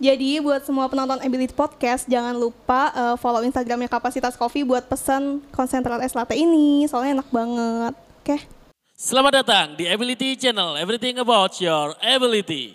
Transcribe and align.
Jadi 0.00 0.40
buat 0.40 0.64
semua 0.64 0.88
penonton 0.88 1.20
Ability 1.20 1.52
Podcast 1.52 2.08
jangan 2.08 2.32
lupa 2.32 2.88
uh, 2.96 3.16
follow 3.20 3.44
Instagramnya 3.44 3.84
Kapasitas 3.84 4.32
Coffee 4.32 4.64
buat 4.64 4.88
pesan 4.88 5.44
konsentrat 5.52 6.00
es 6.00 6.16
latte 6.16 6.32
ini. 6.32 6.88
Soalnya 6.88 7.20
enak 7.20 7.28
banget. 7.28 7.92
Oke. 8.24 8.40
Okay? 8.40 8.40
Selamat 8.96 9.44
datang 9.44 9.76
di 9.76 9.84
Ability 9.84 10.40
Channel. 10.40 10.80
Everything 10.80 11.20
about 11.20 11.60
your 11.60 11.92
ability. 12.00 12.72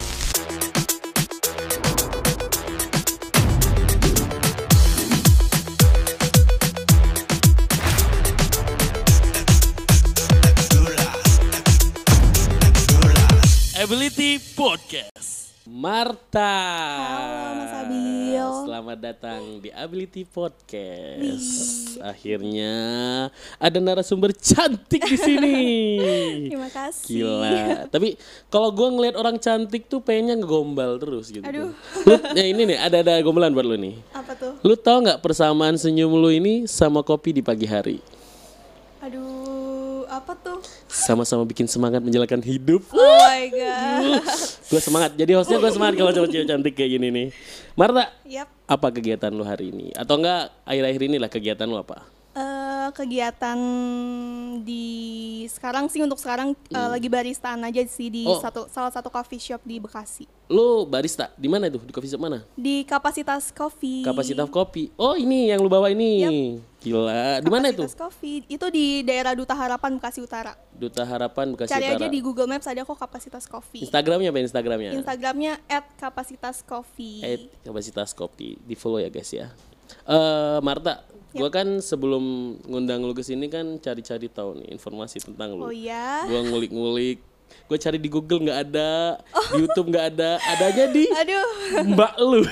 Ability 13.81 14.37
Podcast. 14.53 15.44
Marta. 15.66 16.62
Halo 17.09 17.58
Mas 17.58 17.73
Abil. 17.73 18.48
Selamat 18.70 18.98
datang 19.02 19.42
di 19.66 19.73
Ability 19.73 20.22
Podcast. 20.30 21.98
Wih. 21.98 22.06
Akhirnya 22.06 22.73
ada 23.58 23.78
narasumber 23.82 24.30
cantik 24.38 25.02
di 25.02 25.18
sini. 25.18 25.58
Terima 26.54 26.70
kasih. 26.70 27.09
Gila. 27.09 27.90
Tapi 27.90 28.14
kalau 28.54 28.70
gue 28.78 28.94
ngeliat 28.94 29.18
orang 29.18 29.42
cantik 29.42 29.90
tuh 29.90 30.06
pengennya 30.06 30.38
ngegombal 30.38 31.02
terus 31.02 31.34
gitu. 31.34 31.42
Aduh. 31.42 31.73
Lu, 32.06 32.16
ya 32.38 32.45
ini 32.45 32.62
nih 32.70 32.78
ada 32.78 33.02
ada 33.02 33.18
gombalan 33.26 33.50
buat 33.50 33.66
lu 33.66 33.73
nih. 33.82 33.98
Apa 34.14 34.38
tuh? 34.38 34.54
Lu 34.62 34.78
tau 34.78 35.02
nggak 35.02 35.18
persamaan 35.26 35.82
senyum 35.82 36.14
lu 36.14 36.30
ini 36.30 36.70
sama 36.70 37.02
kopi 37.02 37.34
di 37.34 37.42
pagi 37.42 37.66
hari? 37.66 37.98
Aduh, 39.02 39.45
apa 40.16 40.32
tuh? 40.40 40.60
Sama-sama 40.88 41.44
bikin 41.44 41.68
semangat 41.68 42.00
menjalankan 42.00 42.40
hidup. 42.40 42.88
Oh 42.96 43.18
my 43.20 43.44
god. 43.52 44.23
gue 44.72 44.82
semangat. 44.82 45.12
Jadi 45.20 45.32
hostnya 45.36 45.60
gue 45.60 45.72
semangat 45.76 46.00
kalau 46.00 46.12
cewek 46.16 46.48
cantik 46.48 46.73
kayak 46.73 46.92
gini 46.96 47.08
nih. 47.12 47.28
Marta, 47.76 48.08
Yap. 48.23 48.48
apa 48.66 48.88
kegiatan 48.96 49.32
lu 49.36 49.44
hari 49.44 49.76
ini? 49.76 49.92
Atau 49.92 50.23
enggak 50.23 50.56
akhir-akhir 50.64 51.02
ini 51.04 51.17
lah 51.20 51.28
kegiatan 51.28 51.67
lu 51.67 51.76
apa? 51.76 52.14
Uh, 52.36 52.91
kegiatan 52.91 53.55
di 54.59 54.83
sekarang 55.47 55.88
sih 55.88 56.03
untuk 56.03 56.19
sekarang 56.19 56.52
uh, 56.75 56.92
lagi 56.92 57.08
baristaan 57.08 57.64
aja 57.64 57.80
sih 57.88 58.11
di 58.11 58.27
Oh. 58.27 58.44
satu 58.44 58.67
salah 58.67 58.92
satu 58.92 59.08
coffee 59.08 59.39
shop 59.39 59.64
di 59.64 59.80
Bekasi. 59.80 60.27
Lu 60.52 60.83
barista 60.83 61.31
di 61.39 61.47
mana 61.47 61.72
itu? 61.72 61.80
Di 61.80 61.95
coffee 61.95 62.11
shop 62.11 62.19
mana? 62.19 62.44
Di 62.53 62.83
Kapasitas 62.83 63.55
Coffee. 63.55 64.03
Kapasitas 64.03 64.52
kopi. 64.52 64.92
Oh 65.00 65.16
ini 65.16 65.47
yang 65.47 65.64
lu 65.64 65.72
bawa 65.72 65.88
ini. 65.88 66.59
Gila. 66.83 67.39
Di 67.39 67.47
mana 67.47 67.72
itu? 67.72 67.88
Kapasitas 67.88 67.95
Coffee. 67.95 68.44
Itu 68.52 68.67
di 68.67 68.99
daerah 69.02 69.31
Duta 69.31 69.55
Harapan 69.55 69.95
Bekasi 69.95 70.20
Utara. 70.20 70.59
Duta 70.75 71.08
Harapan 71.08 71.55
Bekasi 71.55 71.72
Cari 71.72 71.88
Utara. 71.88 72.03
aja 72.03 72.08
di 72.11 72.20
Google 72.20 72.52
Maps 72.52 72.67
ada 72.67 72.83
kok 72.83 72.99
Kapasitas 72.99 73.47
Coffee. 73.47 73.80
Instagramnya 73.80 74.36
apa 74.36 74.44
Instagramnya? 74.44 74.92
Instagramnya 74.92 75.64
@kapasitascoffee. 75.97 77.23
Eh, 77.23 77.39
kapasitas 77.64 78.11
kopi 78.11 78.59
di 78.59 78.75
follow 78.75 78.99
ya 78.99 79.08
guys 79.08 79.31
ya. 79.31 79.47
Eh 80.03 80.59
Marta, 80.61 81.02
gua 81.36 81.52
kan 81.52 81.67
sebelum 81.83 82.55
ngundang 82.64 83.03
lu 83.03 83.11
ke 83.11 83.22
sini 83.22 83.52
kan 83.52 83.75
cari-cari 83.83 84.31
tahu 84.31 84.64
nih 84.64 84.73
informasi 84.73 85.22
tentang 85.22 85.53
lu. 85.55 85.67
Oh 85.67 85.75
iya. 85.75 86.23
Gua 86.25 86.42
ngulik-ngulik, 86.47 87.19
gue 87.66 87.77
cari 87.81 87.97
di 87.97 88.09
Google 88.09 88.45
nggak 88.45 88.59
ada, 88.69 89.17
di 89.53 89.66
YouTube 89.66 89.89
nggak 89.89 90.05
ada, 90.16 90.38
adanya 90.42 90.86
di 90.89 91.05
Aduh. 91.09 91.45
mbak 91.94 92.14
lu. 92.22 92.42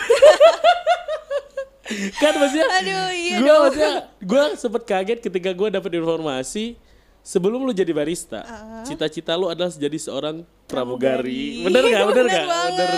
kan 2.21 2.33
maksudnya, 2.39 2.67
Aduh, 2.81 3.07
iya 3.13 3.37
gue 3.37 3.53
maksudnya, 3.53 3.95
gue 4.23 4.43
sempet 4.57 4.83
kaget 4.87 5.19
ketika 5.21 5.49
gue 5.53 5.67
dapet 5.69 5.91
informasi 5.93 6.73
sebelum 7.21 7.63
lu 7.63 7.71
jadi 7.71 7.93
barista, 7.93 8.41
cita-cita 8.83 9.37
lu 9.37 9.47
adalah 9.47 9.69
jadi 9.69 9.97
seorang 10.01 10.41
pramugari. 10.65 11.61
Bener 11.61 11.85
nggak? 11.85 12.03
Bener 12.09 12.25
nggak? 12.25 12.45
Bener. 12.49 12.89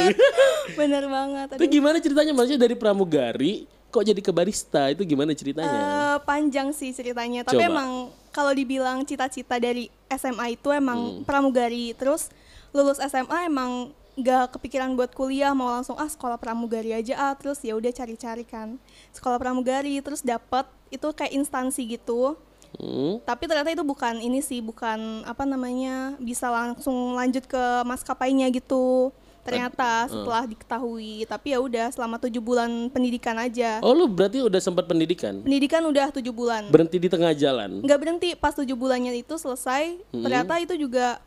Bener 0.80 1.04
banget. 1.12 1.48
Itu 1.60 1.66
Aduh. 1.68 1.74
gimana 1.76 1.98
ceritanya? 2.00 2.32
Maksudnya 2.32 2.62
dari 2.64 2.76
pramugari 2.80 3.68
kok 3.96 4.04
jadi 4.04 4.20
ke 4.20 4.32
barista? 4.36 4.92
Itu 4.92 5.08
gimana 5.08 5.32
ceritanya? 5.32 5.72
Eh, 5.72 6.18
panjang 6.28 6.76
sih 6.76 6.92
ceritanya, 6.92 7.48
tapi 7.48 7.64
Coba. 7.64 7.72
emang 7.72 7.90
kalau 8.36 8.52
dibilang 8.52 9.08
cita-cita 9.08 9.56
dari 9.56 9.88
SMA 10.12 10.60
itu 10.60 10.68
Hmm. 10.68 10.80
emang 10.84 11.00
pramugari. 11.24 11.96
Terus 11.96 12.28
lulus 12.76 13.00
SMA 13.00 13.48
emang 13.48 13.96
gak 14.20 14.60
kepikiran 14.60 14.92
buat 15.00 15.16
kuliah, 15.16 15.56
mau 15.56 15.72
langsung 15.72 15.96
ah 15.96 16.08
sekolah 16.12 16.36
pramugari 16.36 16.92
aja 16.92 17.32
ah. 17.32 17.34
Terus 17.40 17.64
ya 17.64 17.80
udah 17.80 17.92
cari-cari 17.96 18.44
kan 18.44 18.76
sekolah 19.16 19.40
pramugari, 19.40 20.04
terus 20.04 20.20
dapet 20.20 20.68
itu 20.92 21.08
kayak 21.16 21.32
instansi 21.32 21.88
gitu. 21.96 22.36
Hmm? 22.76 23.24
Tapi 23.24 23.48
ternyata 23.48 23.72
itu 23.72 23.88
bukan 23.88 24.20
ini 24.20 24.44
sih, 24.44 24.60
bukan 24.60 25.24
apa 25.24 25.48
namanya 25.48 26.20
bisa 26.20 26.52
langsung 26.52 27.16
lanjut 27.16 27.48
ke 27.48 27.64
maskapainya 27.88 28.52
gitu. 28.52 29.16
Ternyata 29.46 30.10
setelah 30.10 30.44
diketahui, 30.44 31.24
tapi 31.24 31.54
ya 31.54 31.62
udah 31.62 31.94
selama 31.94 32.18
tujuh 32.18 32.42
bulan 32.42 32.90
pendidikan 32.90 33.38
aja. 33.38 33.78
Oh 33.80 33.94
lu 33.94 34.10
berarti 34.10 34.42
udah 34.42 34.58
sempat 34.58 34.84
pendidikan? 34.84 35.40
Pendidikan 35.40 35.86
udah 35.86 36.10
tujuh 36.10 36.34
bulan. 36.34 36.66
Berhenti 36.68 36.98
di 36.98 37.06
tengah 37.06 37.30
jalan? 37.32 37.78
nggak 37.78 38.00
berhenti 38.00 38.30
pas 38.34 38.52
tujuh 38.52 38.74
bulannya 38.74 39.14
itu 39.14 39.36
selesai 39.36 40.02
ternyata 40.10 40.58
itu 40.58 40.74
juga 40.76 41.22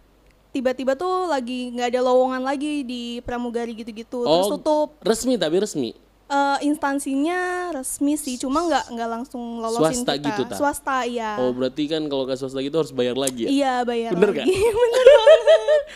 tiba-tiba 0.49 0.97
tuh 0.97 1.28
lagi 1.28 1.71
nggak 1.71 1.93
ada 1.93 2.01
lowongan 2.03 2.43
lagi 2.43 2.83
di 2.83 3.03
pramugari 3.21 3.77
gitu-gitu 3.77 4.25
terus 4.25 4.47
Oh. 4.49 4.57
tutup 4.57 4.89
Resmi 5.01 5.37
tapi 5.37 5.61
resmi? 5.61 5.95
Eh, 6.28 6.59
instansinya 6.62 7.41
resmi 7.72 8.12
sih 8.15 8.37
cuma 8.37 8.61
nggak 8.62 8.93
nggak 8.93 9.09
langsung 9.09 9.41
lolosin 9.59 9.97
Swasta 9.99 10.12
kita 10.15 10.28
gitu, 10.28 10.43
tak? 10.44 10.56
swasta 10.56 10.97
iya 11.03 11.41
Oh 11.41 11.50
berarti 11.50 11.89
kan 11.89 12.05
kalau 12.05 12.22
ke 12.22 12.37
swasta 12.37 12.61
gitu 12.61 12.77
harus 12.77 12.93
bayar 12.93 13.16
lagi 13.16 13.44
ya? 13.44 13.49
iya 13.49 13.75
bayar 13.81 14.12
Bener 14.12 14.37
lagi 14.37 14.44
nggak? 14.44 14.77
bener 14.77 15.06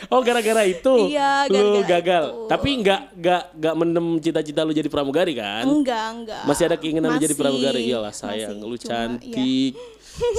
Oh 0.09 0.21
gara-gara 0.21 0.65
itu 0.65 0.95
Iya, 1.07 1.47
lu 1.47 1.53
gara-gara 1.55 1.85
gagal. 1.95 2.25
itu. 2.25 2.49
Tapi 2.49 2.69
nggak 2.81 3.01
nggak 3.15 3.43
nggak 3.55 3.75
mendem 3.77 4.07
cita-cita 4.19 4.61
lu 4.63 4.73
jadi 4.73 4.89
pramugari 4.89 5.33
kan? 5.33 5.65
enggak 5.65 6.05
enggak 6.11 6.43
Masih 6.43 6.65
ada 6.65 6.77
keinginan 6.77 7.09
lu 7.11 7.19
jadi 7.19 7.29
Masih, 7.29 7.37
pramugari? 7.39 7.81
Iyalah 7.85 8.13
sayang, 8.13 8.57
masih. 8.57 8.67
lu 8.67 8.77
Cuma, 8.79 8.89
iya. 8.89 8.89
cantik, 8.89 9.73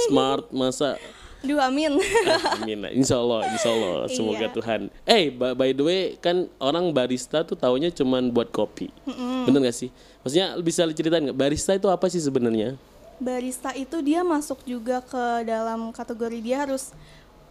smart, 0.04 0.44
masa 0.50 0.98
Duh 1.44 1.60
amin. 1.60 2.00
Amin. 2.56 2.80
Insya 2.96 3.20
Allah, 3.20 3.44
insya 3.52 3.68
Allah, 3.68 4.08
semoga 4.08 4.48
Iya. 4.48 4.54
Tuhan. 4.56 4.80
Eh, 5.04 5.28
by, 5.28 5.52
by 5.52 5.70
the 5.70 5.84
way, 5.84 6.00
kan 6.16 6.48
orang 6.56 6.88
barista 6.88 7.44
tuh 7.44 7.52
taunya 7.54 7.92
cuman 7.92 8.32
buat 8.32 8.48
kopi, 8.48 8.88
bener 9.44 9.68
gak 9.68 9.76
sih? 9.76 9.92
Maksudnya 10.24 10.56
bisa 10.58 10.88
ceritain 10.88 11.20
nggak? 11.20 11.36
Barista 11.36 11.76
itu 11.76 11.86
apa 11.92 12.08
sih 12.08 12.18
sebenarnya? 12.18 12.80
barista 13.14 13.70
itu 13.70 14.02
dia 14.02 14.26
masuk 14.26 14.58
juga 14.66 14.98
ke 14.98 15.46
dalam 15.46 15.94
kategori 15.94 16.38
dia 16.42 16.66
harus 16.66 16.90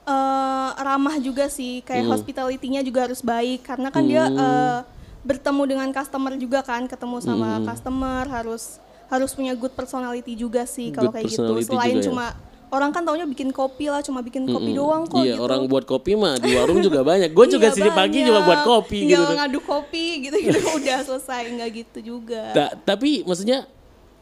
eh, 0.03 0.69
ramah 0.75 1.15
juga 1.23 1.47
sih. 1.47 1.79
Kayak 1.87 2.11
hospitality-nya 2.11 2.83
juga 2.83 3.07
harus 3.07 3.23
baik. 3.23 3.63
Karena 3.63 3.87
kan 3.87 4.03
dia 4.03 4.27
eh, 4.27 4.79
bertemu 5.23 5.63
dengan 5.63 5.87
customer 5.95 6.35
juga 6.35 6.59
kan. 6.65 6.83
Ketemu 6.83 7.17
sama 7.23 7.63
customer 7.63 8.27
harus 8.27 8.77
harus 9.07 9.31
punya 9.31 9.53
good 9.53 9.71
personality 9.71 10.33
juga 10.33 10.65
sih 10.65 10.89
kalau 10.89 11.13
kayak 11.13 11.29
gitu. 11.29 11.45
selain 11.63 12.01
juga 12.01 12.33
ya. 12.33 12.33
Orang 12.73 12.89
kan 12.89 13.05
taunya 13.05 13.23
bikin 13.23 13.53
kopi 13.53 13.85
lah 13.85 14.01
cuma 14.01 14.19
bikin 14.19 14.49
kopi 14.49 14.73
doang 14.73 15.05
kok 15.05 15.21
iya, 15.21 15.37
gitu 15.37 15.45
orang 15.45 15.69
buat 15.69 15.85
kopi 15.85 16.11
mah 16.13 16.35
di 16.35 16.49
warung 16.51 16.81
juga 16.81 17.05
banyak. 17.05 17.29
Gue 17.29 17.45
juga 17.47 17.69
Iya, 17.69 17.75
sini 17.75 17.89
pagi 17.91 18.25
cuma 18.25 18.41
buat 18.41 18.61
kopi 18.63 18.97
Tinggal 18.99 19.21
gitu. 19.21 19.33
ngaduk 19.37 19.63
kopi 19.63 20.05
gitu 20.19 20.35
gitu 20.41 20.59
udah 20.79 20.97
selesai 21.03 21.43
nggak 21.49 21.69
gitu 21.71 21.97
juga 22.01 22.43
Ta- 22.51 22.73
tapi 22.75 23.21
maksudnya 23.21 23.69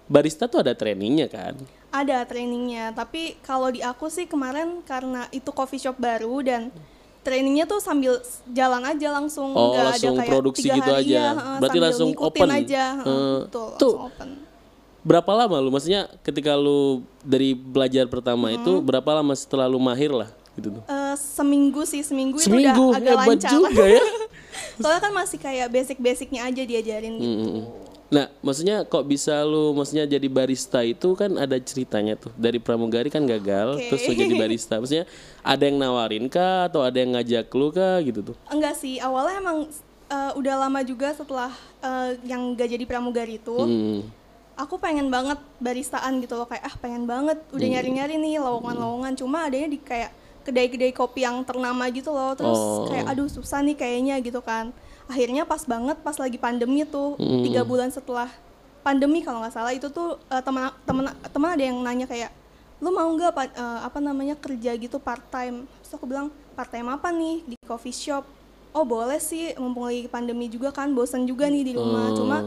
barista 0.05 0.45
tuh 0.45 0.59
ada 0.59 0.75
trainingnya 0.75 1.25
kan? 1.25 1.55
Ada 1.89 2.23
trainingnya, 2.23 2.91
tapi 2.91 3.35
kalau 3.41 3.67
di 3.67 3.79
aku 3.79 4.07
sih 4.07 4.23
kemarin 4.23 4.79
karena 4.81 5.27
itu 5.29 5.47
coffee 5.49 5.75
shop 5.77 5.95
baru 5.95 6.39
dan 6.39 6.61
trainingnya 7.21 7.63
tuh 7.63 7.79
sambil 7.79 8.15
jalan 8.47 8.79
aja 8.81 9.11
langsung, 9.11 9.51
Oh, 9.51 9.71
nggak 9.71 9.85
langsung 9.89 10.13
ada 10.13 10.19
kayak 10.19 10.31
produksi 10.33 10.67
gitu 10.67 10.79
hari 10.89 11.03
aja. 11.05 11.19
ya, 11.21 11.29
Berarti 11.59 11.79
langsung 11.79 12.09
open. 12.17 12.47
aja, 12.49 12.83
Eh, 12.97 13.39
betul, 13.43 13.67
tuh. 13.75 13.95
langsung 13.95 14.07
open. 14.07 14.29
Berapa 15.01 15.31
lama 15.33 15.57
lu? 15.57 15.73
Maksudnya 15.73 16.05
ketika 16.21 16.53
lu 16.53 17.01
dari 17.25 17.57
belajar 17.57 18.05
pertama 18.05 18.53
itu 18.53 18.81
berapa 18.85 19.09
lama 19.17 19.33
setelah 19.33 19.65
lu 19.65 19.81
mahir 19.81 20.13
lah 20.13 20.29
gitu 20.53 20.77
tuh? 20.77 20.83
Eh, 20.85 21.15
seminggu 21.17 21.81
sih 21.89 22.05
seminggu, 22.05 22.37
Seminggu 22.37 22.69
itu 22.69 22.83
udah 22.93 22.99
agak 23.01 23.15
hebat 23.17 23.27
lancar. 23.33 23.49
juga 23.49 23.85
ya. 23.89 24.03
Soalnya 24.81 25.01
kan 25.01 25.13
masih 25.13 25.37
kayak 25.41 25.67
basic-basicnya 25.73 26.41
aja 26.45 26.61
diajarin 26.61 27.13
gitu. 27.17 27.25
Mm-mm. 27.25 27.63
Nah, 28.11 28.27
maksudnya 28.43 28.83
kok 28.83 29.07
bisa 29.07 29.39
lu 29.47 29.71
maksudnya 29.71 30.03
jadi 30.03 30.27
barista 30.27 30.83
itu 30.83 31.15
kan 31.15 31.31
ada 31.39 31.55
ceritanya 31.63 32.19
tuh. 32.19 32.29
Dari 32.35 32.59
pramugari 32.59 33.07
kan 33.07 33.23
gagal, 33.23 33.79
Oke. 33.79 33.87
terus 33.87 34.03
lu 34.11 34.13
jadi 34.19 34.35
barista. 34.35 34.83
Maksudnya 34.83 35.07
ada 35.39 35.63
yang 35.63 35.79
nawarin 35.79 36.27
kah 36.27 36.67
atau 36.67 36.83
ada 36.83 36.99
yang 36.99 37.15
ngajak 37.15 37.47
lu 37.55 37.71
kah 37.71 38.03
gitu 38.03 38.19
tuh? 38.19 38.35
Enggak 38.51 38.75
sih, 38.75 38.99
awalnya 38.99 39.39
emang 39.39 39.57
eh, 40.11 40.31
udah 40.35 40.55
lama 40.67 40.83
juga 40.83 41.15
setelah 41.15 41.55
eh, 41.79 42.19
yang 42.27 42.51
gak 42.53 42.75
jadi 42.75 42.83
pramugari 42.83 43.39
itu. 43.39 43.55
Hmm. 43.55 44.03
Aku 44.61 44.77
pengen 44.77 45.09
banget 45.09 45.41
baristaan 45.57 46.21
gitu 46.21 46.33
loh 46.33 46.45
kayak 46.45 46.61
ah 46.61 46.75
pengen 46.77 47.03
banget 47.03 47.41
udah 47.49 47.61
Hmm. 47.61 47.73
nyari-nyari 47.73 48.15
nih 48.15 48.37
lowongan-lowongan 48.37 49.13
cuma 49.15 49.43
adanya 49.43 49.67
di 49.67 49.79
kayak 49.79 50.13
kedai-kedai 50.41 50.89
kopi 50.91 51.21
yang 51.21 51.41
ternama 51.41 51.89
gitu 51.89 52.09
loh 52.09 52.33
terus 52.33 52.57
Oh. 52.57 52.85
kayak 52.85 53.05
aduh 53.07 53.25
susah 53.27 53.59
nih 53.59 53.73
kayaknya 53.73 54.15
gitu 54.19 54.39
kan 54.39 54.69
akhirnya 55.05 55.43
pas 55.43 55.61
banget 55.63 55.97
pas 55.99 56.15
lagi 56.15 56.37
pandemi 56.37 56.85
tuh 56.85 57.17
Hmm. 57.17 57.41
tiga 57.41 57.61
bulan 57.61 57.89
setelah 57.89 58.29
pandemi 58.81 59.21
kalau 59.21 59.41
nggak 59.41 59.51
salah 59.51 59.69
itu 59.71 59.87
tuh 59.87 60.17
eh, 60.27 60.41
teman 60.41 60.69
teman 60.83 61.05
teman 61.27 61.49
ada 61.51 61.63
yang 61.63 61.77
nanya 61.77 62.05
kayak 62.05 62.29
lu 62.77 62.89
mau 62.89 63.05
nggak 63.07 63.33
eh, 63.51 63.79
apa 63.81 63.99
namanya 63.99 64.33
kerja 64.35 64.73
gitu 64.73 64.97
part 64.97 65.21
time 65.27 65.65
terus 65.79 65.93
aku 65.93 66.05
bilang 66.05 66.27
part 66.51 66.67
time 66.67 66.87
apa 66.87 67.09
nih 67.09 67.45
di 67.45 67.55
coffee 67.61 67.93
shop 67.93 68.25
oh 68.71 68.81
boleh 68.81 69.19
sih 69.19 69.53
mumpung 69.55 69.85
lagi 69.85 70.07
pandemi 70.07 70.47
juga 70.47 70.71
kan 70.71 70.89
bosan 70.89 71.23
juga 71.23 71.45
nih 71.45 71.61
di 71.61 71.73
rumah 71.75 72.09
Oh. 72.09 72.17
cuma 72.17 72.37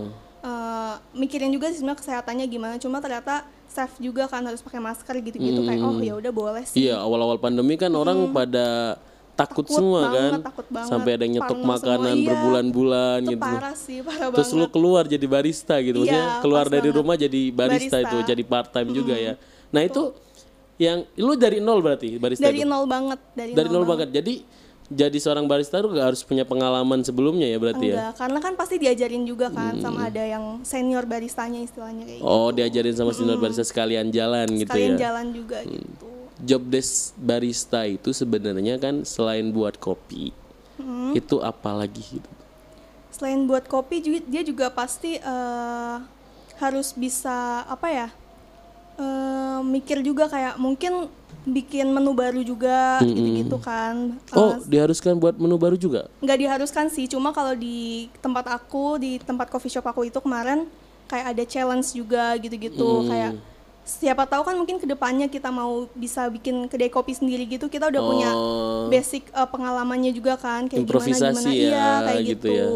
eh, 0.44 0.94
mikirin 1.14 1.48
juga 1.48 1.72
sih 1.72 1.80
sebenarnya 1.80 2.00
kesehatannya 2.00 2.46
gimana 2.46 2.74
cuma 2.76 3.00
ternyata 3.00 3.42
safe 3.66 3.96
juga 3.98 4.28
kan 4.28 4.44
harus 4.44 4.60
pakai 4.60 4.78
masker 4.78 5.16
gitu-gitu 5.20 5.64
kayak 5.64 5.80
oh 5.80 5.96
ya 5.98 6.14
udah 6.14 6.30
boleh 6.30 6.62
sih 6.62 6.86
Iya, 6.86 7.00
awal-awal 7.00 7.40
pandemi 7.40 7.74
kan 7.74 7.90
orang 7.90 8.30
pada 8.30 9.00
takut, 9.34 9.66
Takut 9.66 9.66
semua 9.66 10.00
banget, 10.06 10.14
kan. 10.14 10.32
takut 10.46 10.66
banget. 10.70 10.90
Sampai 10.94 11.10
ada 11.10 11.22
yang 11.26 11.34
nyetok 11.34 11.48
Parno 11.50 11.58
semua, 11.58 11.74
makanan 11.74 12.14
iya. 12.14 12.26
berbulan-bulan 12.30 13.18
itu 13.18 13.30
gitu. 13.34 13.42
parah 13.42 13.74
sih 13.74 13.98
parah 13.98 14.28
Terus 14.30 14.48
lu 14.48 14.58
banget 14.60 14.70
keluar 14.70 15.04
jadi 15.10 15.26
barista 15.26 15.74
gitu. 15.82 15.98
Maksudnya 15.98 16.22
Iya, 16.22 16.38
keluar 16.38 16.66
dari 16.68 16.80
banget. 16.86 16.98
rumah 17.02 17.16
jadi 17.18 17.42
barista, 17.50 17.96
Barista. 17.98 17.98
itu, 18.06 18.16
jadi 18.30 18.42
part 18.46 18.68
time 18.70 18.90
juga 18.94 19.14
ya. 19.18 19.34
Nah, 19.74 19.82
itu 19.82 20.02
yang 20.76 20.98
lu 21.16 21.34
dari 21.34 21.58
nol 21.58 21.82
berarti 21.82 22.14
barista 22.14 22.46
dari 22.46 22.62
itu? 22.62 22.70
nol 22.70 22.86
banget 22.86 23.18
dari, 23.34 23.50
Dari 23.54 23.68
nol 23.68 23.82
banget. 23.84 24.08
Jadi 24.12 24.34
jadi 24.94 25.18
seorang 25.18 25.44
barista 25.44 25.82
lu 25.82 25.90
gak 25.90 26.14
harus 26.14 26.22
punya 26.22 26.46
pengalaman 26.46 27.02
sebelumnya 27.02 27.44
ya 27.44 27.58
berarti 27.58 27.84
ya. 27.90 27.94
enggak 27.98 28.14
karena 28.14 28.38
kan 28.38 28.52
pasti 28.54 28.78
diajarin 28.78 29.26
juga 29.26 29.50
kan 29.50 29.74
sama 29.82 30.06
ada 30.06 30.22
yang 30.22 30.62
senior 30.62 31.02
baristanya 31.02 31.58
istilahnya 31.58 32.06
kayak 32.06 32.22
gitu. 32.22 32.24
Oh, 32.24 32.54
diajarin 32.54 32.94
sama 32.94 33.10
senior 33.10 33.36
barista 33.36 33.66
sekalian 33.66 34.08
jalan 34.08 34.46
gitu 34.54 34.70
kalian 34.70 34.94
ya. 34.94 35.10
jalan 35.10 35.26
juga 35.34 35.58
gitu 35.66 36.06
Job 36.34 36.62
desk 36.66 37.14
barista 37.14 37.86
itu 37.86 38.10
sebenarnya 38.10 38.74
kan 38.76 39.02
selain 39.02 39.50
buat 39.50 39.78
kopi, 39.78 40.34
Hmm. 40.74 41.14
itu 41.14 41.38
apa 41.38 41.70
lagi 41.70 42.02
gitu. 42.18 42.30
selain 43.10 43.46
buat 43.46 43.62
kopi 43.64 44.02
juga 44.02 44.18
dia 44.26 44.42
juga 44.42 44.66
pasti 44.68 45.14
eh, 45.14 45.96
harus 46.58 46.90
bisa 46.92 47.62
apa 47.64 47.86
ya 47.86 48.08
eh, 48.98 49.58
mikir 49.62 50.02
juga 50.02 50.26
kayak 50.26 50.58
mungkin 50.58 51.06
bikin 51.44 51.86
menu 51.86 52.12
baru 52.12 52.40
juga 52.40 52.98
gitu-gitu 53.04 53.56
kan 53.58 54.16
Oh, 54.32 54.56
diharuskan 54.64 55.14
buat 55.14 55.36
menu 55.36 55.54
baru 55.54 55.76
juga? 55.76 56.08
nggak 56.18 56.38
diharuskan 56.40 56.88
sih 56.88 57.04
cuma 57.04 57.30
kalau 57.30 57.52
di 57.52 58.08
tempat 58.18 58.48
aku 58.48 58.96
di 58.96 59.16
tempat 59.18 59.46
coffee 59.46 59.68
shop 59.68 59.84
aku 59.84 60.04
itu 60.04 60.18
kemarin 60.18 60.64
kayak 61.04 61.36
ada 61.36 61.44
challenge 61.44 61.92
juga 61.92 62.32
gitu-gitu 62.36 62.80
Hmm. 62.98 63.06
kayak 63.06 63.32
siapa 63.84 64.24
tahu 64.24 64.48
kan 64.48 64.56
mungkin 64.56 64.80
ke 64.80 64.88
depannya 64.88 65.28
kita 65.28 65.52
mau 65.52 65.84
bisa 65.92 66.24
bikin 66.32 66.72
kedai 66.72 66.88
kopi 66.88 67.12
sendiri 67.12 67.44
gitu 67.44 67.68
kita 67.68 67.92
udah 67.92 68.02
punya 68.02 68.30
Oh. 68.34 68.88
basic 68.88 69.28
eh, 69.28 69.48
pengalamannya 69.48 70.08
juga 70.10 70.40
kan 70.40 70.64
kayak 70.64 70.88
Improvisasi 70.88 71.20
gimana 71.20 71.40
gimana. 71.44 71.52
Ya, 71.52 71.68
iya 71.68 71.88
kayak 72.00 72.22
gitu 72.24 72.48
gitu, 72.48 72.48
ya. 72.48 72.66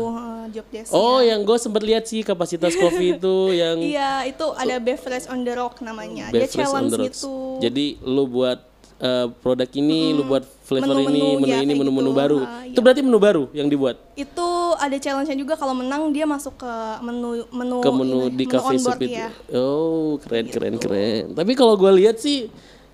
job 0.49 0.67
desk 0.69 0.91
Oh, 0.93 1.19
yang 1.25 1.41
gue 1.45 1.57
sempet 1.57 1.83
lihat 1.85 2.05
sih 2.05 2.21
kapasitas 2.21 2.77
kopi 2.77 3.05
itu 3.17 3.37
yang 3.57 3.81
iya 3.81 4.29
itu 4.29 4.45
ada 4.53 4.77
beverage 4.77 5.25
on 5.33 5.41
the 5.49 5.53
rock 5.57 5.81
namanya. 5.81 6.29
Dia 6.29 6.45
challenge 6.45 6.93
gitu. 6.93 7.57
Jadi 7.59 7.97
lu 8.05 8.29
buat 8.29 8.68
eh, 8.99 9.27
produk 9.39 9.71
ini, 9.73 10.13
lu 10.13 10.23
buat 10.23 10.43
flavor 10.61 10.91
Menu-menu, 10.93 11.17
ini, 11.17 11.29
menu 11.39 11.47
ya, 11.49 11.59
ini, 11.61 11.73
menu-menu 11.73 12.11
gitu. 12.11 12.19
baru. 12.19 12.39
Ah, 12.43 12.63
Itu 12.63 12.81
berarti 12.81 13.01
menu 13.01 13.17
baru 13.17 13.45
yang 13.51 13.67
dibuat 13.67 13.97
itu 14.15 14.49
ada 14.75 14.95
challenge-nya 14.95 15.35
juga 15.35 15.55
kalau 15.55 15.73
menang 15.73 16.11
dia 16.11 16.23
masuk 16.23 16.55
ke 16.57 16.73
menu 17.01 17.43
menu 17.51 17.77
ke 17.79 17.91
menu 17.91 18.19
ini, 18.25 18.31
di 18.31 18.45
menu 18.45 18.53
cafe 18.53 18.75
shop 18.77 18.99
itu. 18.99 19.17
ya. 19.17 19.29
Oh, 19.51 20.19
keren 20.21 20.47
keren 20.47 20.75
keren. 20.77 21.25
Tapi 21.33 21.53
kalau 21.53 21.75
gue 21.75 21.91
lihat 21.97 22.17
sih 22.17 22.47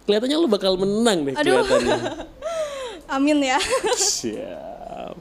kelihatannya 0.05 0.37
lu 0.37 0.47
bakal 0.47 0.77
menang 0.77 1.25
deh 1.25 1.35
Aduh. 1.35 1.61
kelihatannya. 1.61 1.99
Amin 3.15 3.37
ya. 3.39 3.59
Siap. 3.95 5.15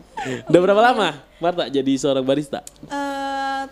Udah 0.45 0.59
berapa 0.61 0.81
lama 0.81 1.09
Marta 1.37 1.67
jadi 1.67 1.91
seorang 1.93 2.23
barista? 2.23 2.63
Eh, 2.85 3.63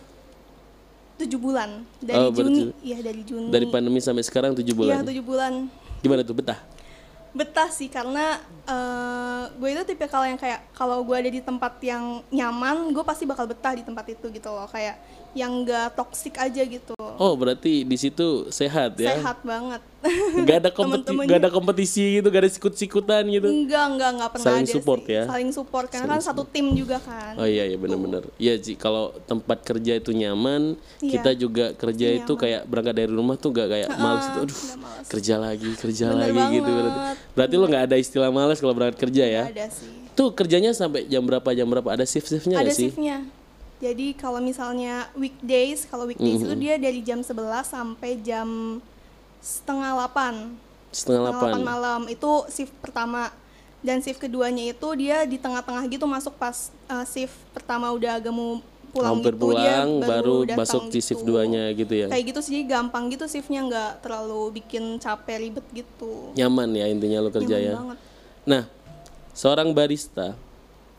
tujuh 1.18 1.38
bulan 1.38 1.80
dari 1.96 2.18
Oh, 2.18 2.28
Juni, 2.28 2.74
iya 2.82 2.98
dari 2.98 3.22
Juni. 3.22 3.48
Dari 3.48 3.66
pandemi 3.66 4.00
sampai 4.00 4.20
sekarang 4.20 4.52
tujuh 4.52 4.74
Iya 4.74 4.80
bulan. 4.98 5.06
tujuh 5.06 5.24
bulan. 5.24 5.52
Gimana 6.00 6.20
tuh 6.20 6.34
betah? 6.34 6.58
Betah 7.32 7.72
sih 7.72 7.88
karena 7.88 8.36
eh, 8.68 9.44
gue 9.56 9.68
itu 9.72 9.82
tipe 9.88 10.04
kalau 10.04 10.28
yang 10.28 10.36
kayak 10.36 10.68
kalau 10.76 11.00
gue 11.00 11.16
ada 11.16 11.30
di 11.32 11.40
tempat 11.40 11.80
yang 11.80 12.20
nyaman, 12.28 12.92
gue 12.92 13.04
pasti 13.04 13.24
bakal 13.24 13.48
betah 13.48 13.72
di 13.72 13.84
tempat 13.84 14.04
itu 14.12 14.28
gitu 14.28 14.48
loh. 14.52 14.68
Kayak 14.68 15.00
yang 15.32 15.64
gak 15.64 15.96
toksik 15.96 16.36
aja 16.36 16.60
gitu. 16.60 16.92
Oh 16.98 17.32
berarti 17.32 17.82
di 17.82 17.96
situ 17.96 18.48
sehat 18.48 18.96
ya? 18.96 19.16
Sehat 19.16 19.40
banget. 19.40 19.80
Gak 20.42 20.66
ada 20.66 20.70
kompetisi, 20.70 21.14
gak 21.24 21.38
ada 21.38 21.48
kompetisi 21.48 22.02
gitu, 22.18 22.26
gak 22.26 22.42
ada 22.42 22.50
sikut-sikutan 22.50 23.22
gitu. 23.30 23.46
enggak, 23.46 23.84
enggak, 23.86 24.10
enggak 24.12 24.30
pernah 24.30 24.46
Saling 24.50 24.66
ada 24.66 24.74
support 24.74 25.02
sih. 25.02 25.14
ya? 25.14 25.22
Saling 25.24 25.50
support 25.50 25.86
karena 25.88 26.06
kan 26.10 26.20
satu 26.20 26.42
tim 26.42 26.66
juga 26.74 26.98
kan. 26.98 27.38
Oh 27.38 27.46
iya 27.46 27.64
iya 27.64 27.78
benar-benar. 27.78 28.26
Iya 28.36 28.58
sih 28.58 28.74
kalau 28.74 29.14
tempat 29.22 29.62
kerja 29.62 29.96
itu 29.96 30.10
nyaman, 30.10 30.74
Iya. 30.98 31.12
kita 31.16 31.30
juga 31.32 31.72
kerja 31.72 32.06
itu 32.12 32.32
kayak 32.34 32.66
berangkat 32.66 32.94
dari 32.98 33.08
rumah 33.08 33.36
tuh 33.36 33.50
gak 33.50 33.68
kayak 33.68 33.88
males 33.94 34.26
itu. 34.26 34.38
Aduh, 34.42 34.58
males. 34.76 35.06
kerja 35.06 35.34
lagi, 35.38 35.70
kerja 35.74 36.06
Bener 36.08 36.18
lagi 36.28 36.42
gitu 36.52 36.68
berarti. 36.68 36.98
banget. 36.98 37.16
Berarti 37.32 37.54
lo 37.54 37.66
nggak 37.66 37.84
ada 37.86 37.96
istilah 37.96 38.30
males 38.30 38.58
kalau 38.58 38.74
berangkat 38.74 38.98
kerja 39.00 39.24
ya? 39.24 39.42
Nggak 39.46 39.54
ada 39.54 39.66
sih. 39.70 39.90
Tuh 40.12 40.28
kerjanya 40.30 40.70
sampai 40.72 41.06
jam 41.06 41.22
berapa 41.22 41.46
jam 41.52 41.64
berapa? 41.64 41.88
Ada 41.88 42.04
shift-shiftnya 42.04 42.58
Ada 42.58 42.68
sih? 42.68 42.90
shiftnya. 42.90 43.22
Jadi 43.82 44.14
kalau 44.14 44.38
misalnya 44.38 45.10
weekdays, 45.18 45.90
kalau 45.90 46.06
weekdays 46.06 46.38
Mm-hmm. 46.38 46.54
itu 46.54 46.62
dia 46.62 46.74
dari 46.78 47.02
jam 47.02 47.18
11 47.18 47.34
sampai 47.66 48.14
jam 48.22 48.78
setengah 49.42 49.98
8. 50.06 50.54
Setengah 50.94 51.20
Setengah 51.26 51.32
8 51.34 51.34
delapan. 51.34 51.60
malam 51.60 52.00
itu 52.06 52.30
shift 52.46 52.70
pertama. 52.78 53.34
Dan 53.82 53.98
shift 53.98 54.22
keduanya 54.22 54.70
itu 54.70 54.86
dia 54.94 55.26
di 55.26 55.34
tengah-tengah 55.34 55.82
gitu 55.90 56.06
masuk 56.06 56.38
pas 56.38 56.70
uh, 56.86 57.02
shift 57.02 57.34
pertama 57.50 57.90
udah 57.90 58.22
agak 58.22 58.30
mau 58.30 58.62
pulang 58.94 59.18
Hampir 59.18 59.34
gitu 59.34 59.50
dia 59.50 59.82
pulang 59.82 59.90
baru 60.04 60.36
datang 60.46 60.58
masuk 60.62 60.82
di 60.86 61.00
shift 61.02 61.18
gitu. 61.18 61.34
duanya 61.34 61.64
gitu 61.74 61.90
ya. 61.90 62.06
Kayak 62.06 62.24
gitu 62.30 62.40
sih 62.46 62.62
gampang 62.62 63.10
gitu 63.10 63.26
shiftnya 63.26 63.66
nggak 63.66 63.92
terlalu 64.06 64.62
bikin 64.62 65.02
capek 65.02 65.42
ribet 65.42 65.66
gitu. 65.74 66.30
Nyaman 66.38 66.70
ya 66.70 66.86
intinya 66.86 67.18
lo 67.18 67.34
kerja 67.34 67.56
Nyaman 67.58 67.66
ya. 67.66 67.74
banget. 67.74 67.98
Nah, 68.46 68.62
seorang 69.34 69.74
barista 69.74 70.38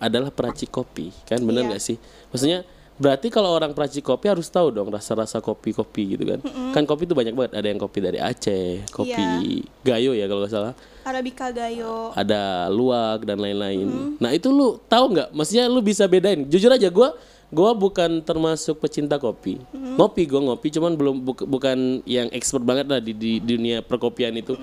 adalah 0.04 0.30
peracik 0.30 0.68
kopi, 0.70 1.10
kan 1.24 1.40
bener 1.40 1.64
Iya. 1.64 1.70
nggak 1.70 1.82
sih? 1.82 1.98
Maksudnya 2.28 2.68
berarti 2.94 3.28
kalau 3.28 3.50
orang 3.50 3.72
peracik 3.72 4.04
kopi 4.04 4.28
harus 4.28 4.46
tahu 4.46 4.70
dong 4.70 4.88
rasa-rasa 4.88 5.40
kopi-kopi 5.40 6.14
gitu 6.14 6.24
kan? 6.28 6.40
Kan 6.72 6.84
kopi 6.84 7.04
itu 7.04 7.16
banyak 7.16 7.32
banget. 7.32 7.52
Ada 7.56 7.68
yang 7.68 7.80
kopi 7.80 8.00
dari 8.00 8.20
Aceh, 8.20 8.84
kopi 8.90 9.16
Iya. 9.16 9.64
Gayo 9.82 10.12
ya 10.12 10.26
kalau 10.26 10.44
nggak 10.44 10.52
salah. 10.52 10.74
Arabica 11.04 11.50
Gayo. 11.50 12.12
Ada 12.14 12.68
luwak 12.70 13.24
dan 13.24 13.36
lain-lain. 13.38 13.88
Nah 14.18 14.30
itu 14.30 14.48
lu 14.48 14.78
tahu 14.84 15.12
nggak? 15.12 15.32
Maksudnya 15.32 15.66
lu 15.66 15.80
bisa 15.80 16.04
bedain? 16.06 16.44
Jujur 16.46 16.70
aja 16.70 16.88
gue 16.88 17.10
gue 17.50 17.72
bukan 17.76 18.18
termasuk 18.20 18.78
pecinta 18.78 19.16
kopi. 19.16 19.62
Ngopi 19.70 20.26
gue 20.26 20.42
ngopi, 20.42 20.68
cuman 20.70 20.92
belum 20.92 21.16
buk- 21.22 21.46
bukan 21.46 22.02
yang 22.04 22.26
expert 22.30 22.62
banget 22.62 22.88
lah 22.88 22.98
di, 22.98 23.14
di 23.14 23.32
dunia 23.38 23.80
perkopian 23.80 24.34
itu. 24.34 24.58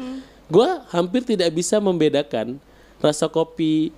Gue 0.46 0.66
hampir 0.90 1.22
tidak 1.22 1.50
bisa 1.50 1.78
membedakan 1.78 2.58
rasa 2.98 3.26
kopi 3.26 3.94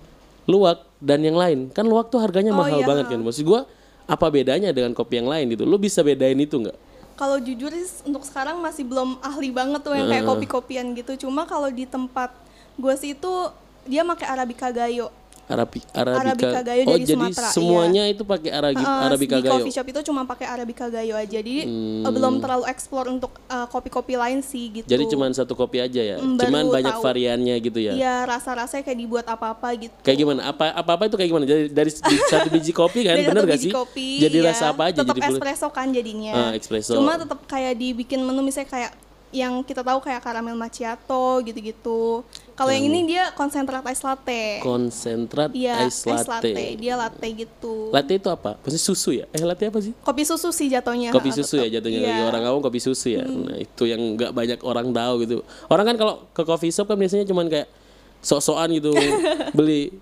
luwak 0.46 0.86
dan 0.98 1.22
yang 1.22 1.38
lain. 1.38 1.70
Kan 1.70 1.86
luwak 1.86 2.10
tuh 2.10 2.18
harganya 2.22 2.54
Oh, 2.54 2.60
mahal 2.62 2.82
iya. 2.82 2.86
banget 2.86 3.06
kan. 3.10 3.20
Maksud 3.22 3.44
gue 3.46 3.60
apa 4.06 4.26
bedanya 4.28 4.74
dengan 4.74 4.92
kopi 4.92 5.22
yang 5.22 5.30
lain 5.30 5.50
gitu? 5.54 5.62
Lu 5.62 5.78
bisa 5.78 6.02
bedain 6.02 6.38
itu 6.38 6.58
nggak? 6.58 6.78
Kalau 7.12 7.38
jujur 7.38 7.70
sih, 7.70 8.02
untuk 8.08 8.24
sekarang 8.26 8.58
masih 8.58 8.82
belum 8.88 9.20
ahli 9.22 9.52
banget 9.54 9.84
tuh 9.84 9.94
yang 9.94 10.08
kayak 10.10 10.26
kopi-kopian 10.26 10.86
gitu. 10.96 11.28
Cuma 11.28 11.46
kalau 11.46 11.70
di 11.70 11.86
tempat 11.86 12.34
gue 12.74 12.94
sih 12.98 13.14
itu 13.14 13.32
dia 13.86 14.02
pakai 14.02 14.26
Arabica 14.26 14.72
Gayo. 14.72 15.12
Arabi, 15.44 15.82
Arabica. 15.90 16.22
Arabica 16.22 16.60
Gayo 16.62 16.82
oh 16.82 16.92
dari 16.92 17.02
jadi 17.02 17.14
Sumatera, 17.18 17.42
iya. 17.42 17.52
semuanya 17.52 18.02
itu 18.06 18.22
pakai 18.22 18.50
Arabi, 18.50 18.80
Uh, 18.80 19.04
Arabica 19.04 19.34
di 19.34 19.42
Gayo. 19.42 19.52
coffee 19.52 19.72
shop 19.72 19.86
itu 19.86 20.00
cuma 20.04 20.22
pakai 20.22 20.46
Arabica 20.46 20.86
Gayo 20.86 21.14
aja. 21.14 21.28
Jadi 21.32 21.54
Hmm. 21.62 22.02
uh, 22.02 22.10
belum 22.10 22.34
terlalu 22.38 22.64
explore 22.66 23.08
untuk 23.08 23.32
uh, 23.46 23.66
kopi-kopi 23.66 24.14
lain 24.14 24.38
sih 24.40 24.70
gitu. 24.72 24.86
Jadi 24.86 25.04
cuman 25.08 25.30
satu 25.30 25.52
kopi 25.52 25.78
aja 25.78 25.98
ya. 25.98 26.16
Mm, 26.16 26.38
cuman 26.38 26.62
baru 26.62 26.74
banyak 26.74 26.94
tahu. 26.94 27.04
variannya 27.04 27.54
gitu 27.58 27.78
ya. 27.78 27.92
Iya 27.92 28.14
rasa-rasanya 28.24 28.82
kayak 28.82 28.98
dibuat 28.98 29.26
apa-apa 29.26 29.68
gitu. 29.76 29.94
Kayak 30.00 30.18
gimana? 30.18 30.40
Apa 30.46 30.64
apa 30.70 30.90
apa 30.92 31.02
itu 31.04 31.16
kayak 31.16 31.28
gimana? 31.28 31.44
Dari 31.44 31.64
dari 31.68 31.90
satu 32.24 32.48
biji 32.48 32.72
kopi 32.72 33.00
kan, 33.02 33.16
Dari 33.18 33.26
bener 33.26 33.42
gak 33.44 33.60
sih? 33.60 33.72
kopi, 33.72 34.08
Jadi 34.20 34.38
ya. 34.38 34.46
rasa 34.46 34.64
apa 34.70 34.82
aja 34.86 34.98
Tetap 35.00 35.10
jadi 35.10 35.20
boleh. 35.22 35.36
espresso 35.36 35.68
kan 35.68 35.86
jadinya. 35.88 36.32
Ah, 36.32 36.52
espresso. 36.54 36.94
Cuma 36.94 37.18
tetap 37.18 37.42
kayak 37.44 37.74
dibikin 37.74 38.20
menu 38.20 38.40
misalnya 38.40 38.70
kayak 38.70 38.90
yang 39.32 39.64
kita 39.64 39.80
tahu 39.80 39.98
kayak 39.98 40.20
caramel 40.20 40.52
macchiato 40.52 41.40
gitu-gitu. 41.40 42.20
Kalau 42.52 42.68
yang 42.68 42.84
Hmm. 42.84 42.92
ini 42.92 43.00
dia 43.08 43.32
konsentrat 43.32 43.80
ice 43.82 44.00
latte. 44.00 44.60
Konsentrat 44.60 45.50
Iya, 45.50 45.88
ice 45.88 46.04
latte. 46.04 46.52
Dia 46.76 46.94
latte 46.94 47.26
gitu. 47.32 47.88
Latte 47.88 48.12
itu 48.14 48.28
apa? 48.28 48.60
Maksudnya 48.60 48.84
susu 48.84 49.10
ya? 49.10 49.24
Eh 49.28 49.40
latte 49.40 49.66
apa 49.66 49.80
sih? 49.80 49.96
Kopi 49.98 50.22
susu 50.22 50.52
sih 50.52 50.68
jatuhnya. 50.68 51.10
Kopi 51.10 51.32
susu 51.32 51.56
ya 51.56 51.68
jatuhnya 51.72 51.98
Iya. 51.98 52.04
Hmm. 52.04 52.14
lagi 52.14 52.28
orang 52.28 52.42
awam 52.46 52.60
kopi 52.60 52.78
susu 52.78 53.08
ya. 53.10 53.24
Nah, 53.24 53.56
itu 53.56 53.82
yang 53.84 54.00
nggak 54.14 54.30
banyak 54.30 54.58
orang 54.60 54.92
tahu 54.92 55.14
gitu. 55.20 55.36
Orang 55.66 55.84
kan 55.84 55.96
kalau 55.96 56.14
ke 56.28 56.42
coffee 56.42 56.70
shop 56.70 56.86
kan 56.86 56.94
biasanya 56.94 57.24
cuman 57.24 57.48
kayak 57.48 57.72
sok-sokan 58.20 58.68
gitu 58.70 58.92
beli. 59.56 59.96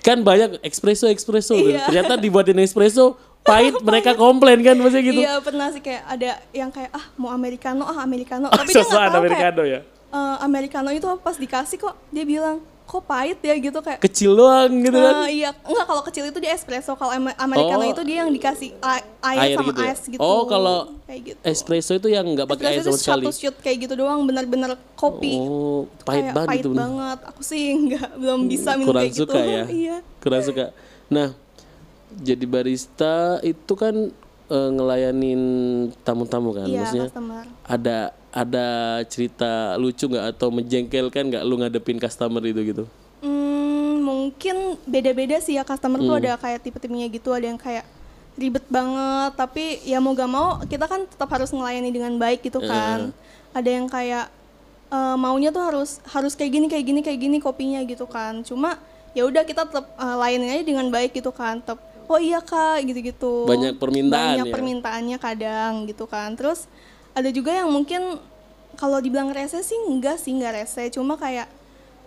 Kan 0.00 0.22
banyak 0.22 0.62
espresso 0.62 1.04
espresso 1.06 1.52
gitu. 1.52 1.74
Iya. 1.74 1.84
Ternyata 1.84 2.16
dibuatin 2.16 2.56
espresso 2.58 3.18
pahit 3.46 3.74
mereka 3.88 4.12
komplain 4.14 4.60
kan 4.60 4.74
maksudnya 4.74 5.04
gitu. 5.04 5.20
Iya 5.20 5.38
pernah 5.38 5.70
sih 5.70 5.80
kayak 5.80 6.02
ada 6.04 6.30
yang 6.52 6.68
kayak 6.68 6.90
ah 6.90 7.06
mau 7.14 7.30
americano 7.30 7.82
ah 7.82 7.98
americano. 7.98 8.50
Tapi 8.52 8.68
dia 8.68 8.82
nggak 8.82 9.08
tahu 9.08 9.20
americano 9.20 9.62
kayak 9.62 9.72
ya. 9.72 9.80
eh, 10.12 10.36
americano 10.40 10.90
itu 10.90 11.06
pas 11.18 11.34
dikasih 11.34 11.78
kok 11.78 11.94
dia 12.08 12.24
bilang 12.24 12.58
kok 12.84 13.02
pahit 13.02 13.38
ya 13.40 13.50
gitu 13.52 13.82
kayak 13.82 13.98
Kecil 13.98 14.30
doang 14.32 14.70
gitu 14.78 14.94
kan. 14.94 15.26
Eh, 15.26 15.42
iya, 15.42 15.50
enggak 15.60 15.84
kalau 15.84 16.02
kecil 16.02 16.22
itu 16.24 16.38
dia 16.38 16.54
espresso, 16.54 16.94
kalau 16.94 17.10
am- 17.10 17.34
americano 17.36 17.82
Oh. 17.82 17.90
itu 17.90 18.02
dia 18.02 18.22
yang 18.22 18.30
dikasih 18.30 18.78
air, 18.78 19.02
Air 19.18 19.58
sama 19.58 19.66
gitu 19.66 19.80
ya? 19.82 19.90
es 19.90 20.00
gitu. 20.06 20.20
Oh, 20.20 20.46
kalau 20.46 20.94
gitu. 21.08 21.34
Espresso 21.42 21.92
itu 21.92 22.06
yang 22.06 22.22
nggak 22.24 22.46
pakai 22.46 22.62
air 22.64 22.78
Espresso 22.78 22.86
sama 22.86 22.94
itu 22.94 23.02
sekali. 23.02 23.24
satu 23.24 23.34
shoot 23.34 23.56
kayak 23.58 23.76
gitu 23.80 23.94
doang, 23.96 24.22
bener-bener 24.22 24.78
kopi. 24.94 25.34
Oh, 25.34 25.90
pahit 26.00 26.30
Kayak 26.30 26.34
banget 26.36 26.48
pahit 26.48 26.64
banget. 26.70 27.18
Aku 27.26 27.40
sih 27.42 27.62
enggak 27.80 28.06
belum 28.14 28.40
bisa 28.46 28.70
minum 28.72 28.86
Kurang 28.88 29.02
kayak 29.02 29.12
gitu. 29.12 29.22
suka 29.26 29.40
ya. 29.42 29.64
iya. 29.66 29.96
Kurang 30.22 30.42
suka. 30.42 30.64
Nah, 31.08 31.28
jadi 32.12 32.44
barista 32.44 33.14
itu 33.40 33.72
kan 33.72 34.10
eh, 34.46 34.70
ngelayanin 34.70 35.40
tamu-tamu 36.00 36.52
kan, 36.52 36.64
Iya, 36.64 36.78
maksudnya 36.80 37.08
customer. 37.08 37.44
ada 37.62 37.98
ada 38.30 38.66
cerita 39.04 39.50
lucu 39.74 40.06
nggak 40.06 40.26
atau 40.32 40.48
menjengkelkan 40.48 41.24
nggak 41.26 41.42
lu 41.42 41.56
ngadepin 41.56 41.96
customer 41.96 42.38
itu 42.40 42.60
gitu? 42.62 42.84
Hmm, 43.20 44.00
mungkin 44.00 44.56
beda-beda 44.84 45.40
sih 45.40 45.54
ya 45.54 45.64
customer 45.64 45.98
Hmm. 45.98 46.06
tuh 46.06 46.16
ada 46.20 46.36
kayak 46.36 46.62
tipe-tipenya 46.62 47.08
gitu, 47.08 47.32
ada 47.32 47.42
yang 47.44 47.56
kayak 47.56 47.82
ribet 48.34 48.62
banget, 48.68 49.32
tapi 49.34 49.80
ya 49.82 49.96
mau 49.96 50.12
gak 50.12 50.28
mau 50.28 50.60
kita 50.62 50.84
kan 50.84 51.02
tetap 51.02 51.26
harus 51.26 51.48
ngelayani 51.48 51.88
dengan 51.88 52.12
baik 52.14 52.44
gitu 52.44 52.60
kan. 52.60 53.10
Ada 53.50 53.70
yang 53.72 53.88
kayak 53.88 54.28
eh, 54.86 55.16
maunya 55.16 55.48
tuh 55.48 55.64
harus 55.64 55.98
harus 56.06 56.36
kayak 56.36 56.52
gini 56.52 56.66
kayak 56.68 56.84
gini 56.84 57.00
kayak 57.00 57.18
gini 57.18 57.36
kopinya 57.38 57.80
gitu 57.82 58.04
kan. 58.04 58.44
Cuma 58.44 58.76
ya 59.10 59.24
udah 59.24 59.42
kita 59.42 59.64
tetap 59.64 59.88
eh, 59.90 60.16
layanin 60.20 60.52
aja 60.52 60.62
dengan 60.62 60.86
baik 60.86 61.16
gitu 61.16 61.32
kan. 61.32 61.58
Tetap 61.58 61.80
oh 62.06 62.16
iya 62.16 62.38
kak 62.38 62.82
gitu-gitu. 62.82 63.44
Banyak 63.44 63.76
permintaan 63.76 64.36
Banyak 64.36 64.46
ya? 64.46 64.52
permintaannya 64.52 65.18
kadang 65.18 65.72
gitu 65.84 66.04
kan. 66.04 66.32
Terus 66.32 66.70
ada 67.12 67.28
juga 67.28 67.50
yang 67.50 67.68
mungkin 67.68 68.18
kalau 68.74 68.98
dibilang 68.98 69.30
rese 69.30 69.60
sih 69.60 69.78
enggak 69.82 70.16
sih 70.16 70.30
enggak 70.30 70.52
rese, 70.54 70.90
cuma 70.90 71.16
kayak 71.16 71.48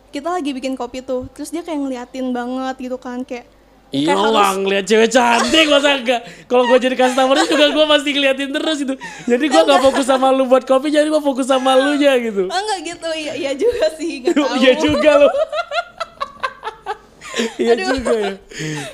kita 0.09 0.25
lagi 0.27 0.51
bikin 0.51 0.73
kopi 0.73 1.01
tuh 1.01 1.29
terus 1.29 1.49
dia 1.49 1.61
kayak 1.61 1.79
ngeliatin 1.79 2.29
banget 2.29 2.75
gitu 2.79 2.95
kan. 2.95 3.21
Kayak 3.21 3.49
Iya 3.89 4.13
kayak 4.13 4.21
harus- 4.21 4.57
ngeliat 4.59 4.85
cewek 4.85 5.09
cantik 5.09 5.65
masa 5.65 5.97
enggak? 5.97 6.21
Kalau 6.45 6.61
gue 6.63 6.77
jadi 6.77 6.93
customer 6.93 7.41
juga 7.49 7.65
gue 7.67 7.85
pasti 7.89 8.09
ngeliatin 8.11 8.49
terus 8.51 8.77
itu 8.79 8.93
Jadi 9.25 9.45
gue 9.49 9.61
gak 9.65 9.81
fokus 9.81 10.05
sama 10.05 10.29
lu 10.29 10.45
buat 10.45 10.61
kopi 10.61 10.93
Jadi 10.93 11.09
gue 11.09 11.17
fokus 11.19 11.49
sama 11.49 11.73
lu 11.73 11.97
nya 11.97 12.13
gitu. 12.15 12.45
Oh, 12.45 12.53
enggak 12.55 12.79
gitu. 12.87 13.09
Iya 13.09 13.33
iya 13.33 13.51
juga 13.57 13.89
sih 13.97 14.21
Iya 14.61 14.73
juga 14.77 15.11
lo 15.17 15.29
Iya 17.61 17.73
juga 17.77 18.11
ya. 18.13 18.33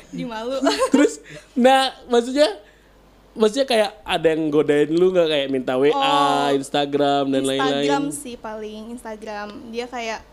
Di 0.09 0.23
malu. 0.23 0.57
Terus 0.93 1.19
nah 1.53 1.89
maksudnya 2.05 2.49
Maksudnya 3.35 3.67
kayak 3.67 3.99
ada 3.99 4.31
yang 4.31 4.47
godain 4.47 4.87
lu 4.87 5.11
gak 5.11 5.27
kayak 5.27 5.51
minta 5.51 5.75
WA, 5.75 6.55
Instagram 6.55 7.27
dan 7.27 7.43
Oh. 7.43 7.51
Instagram 7.51 7.83
lain-lain 7.83 8.15
sih 8.15 8.39
paling 8.39 8.95
Instagram. 8.95 9.75
Dia 9.75 9.91
kayak 9.91 10.23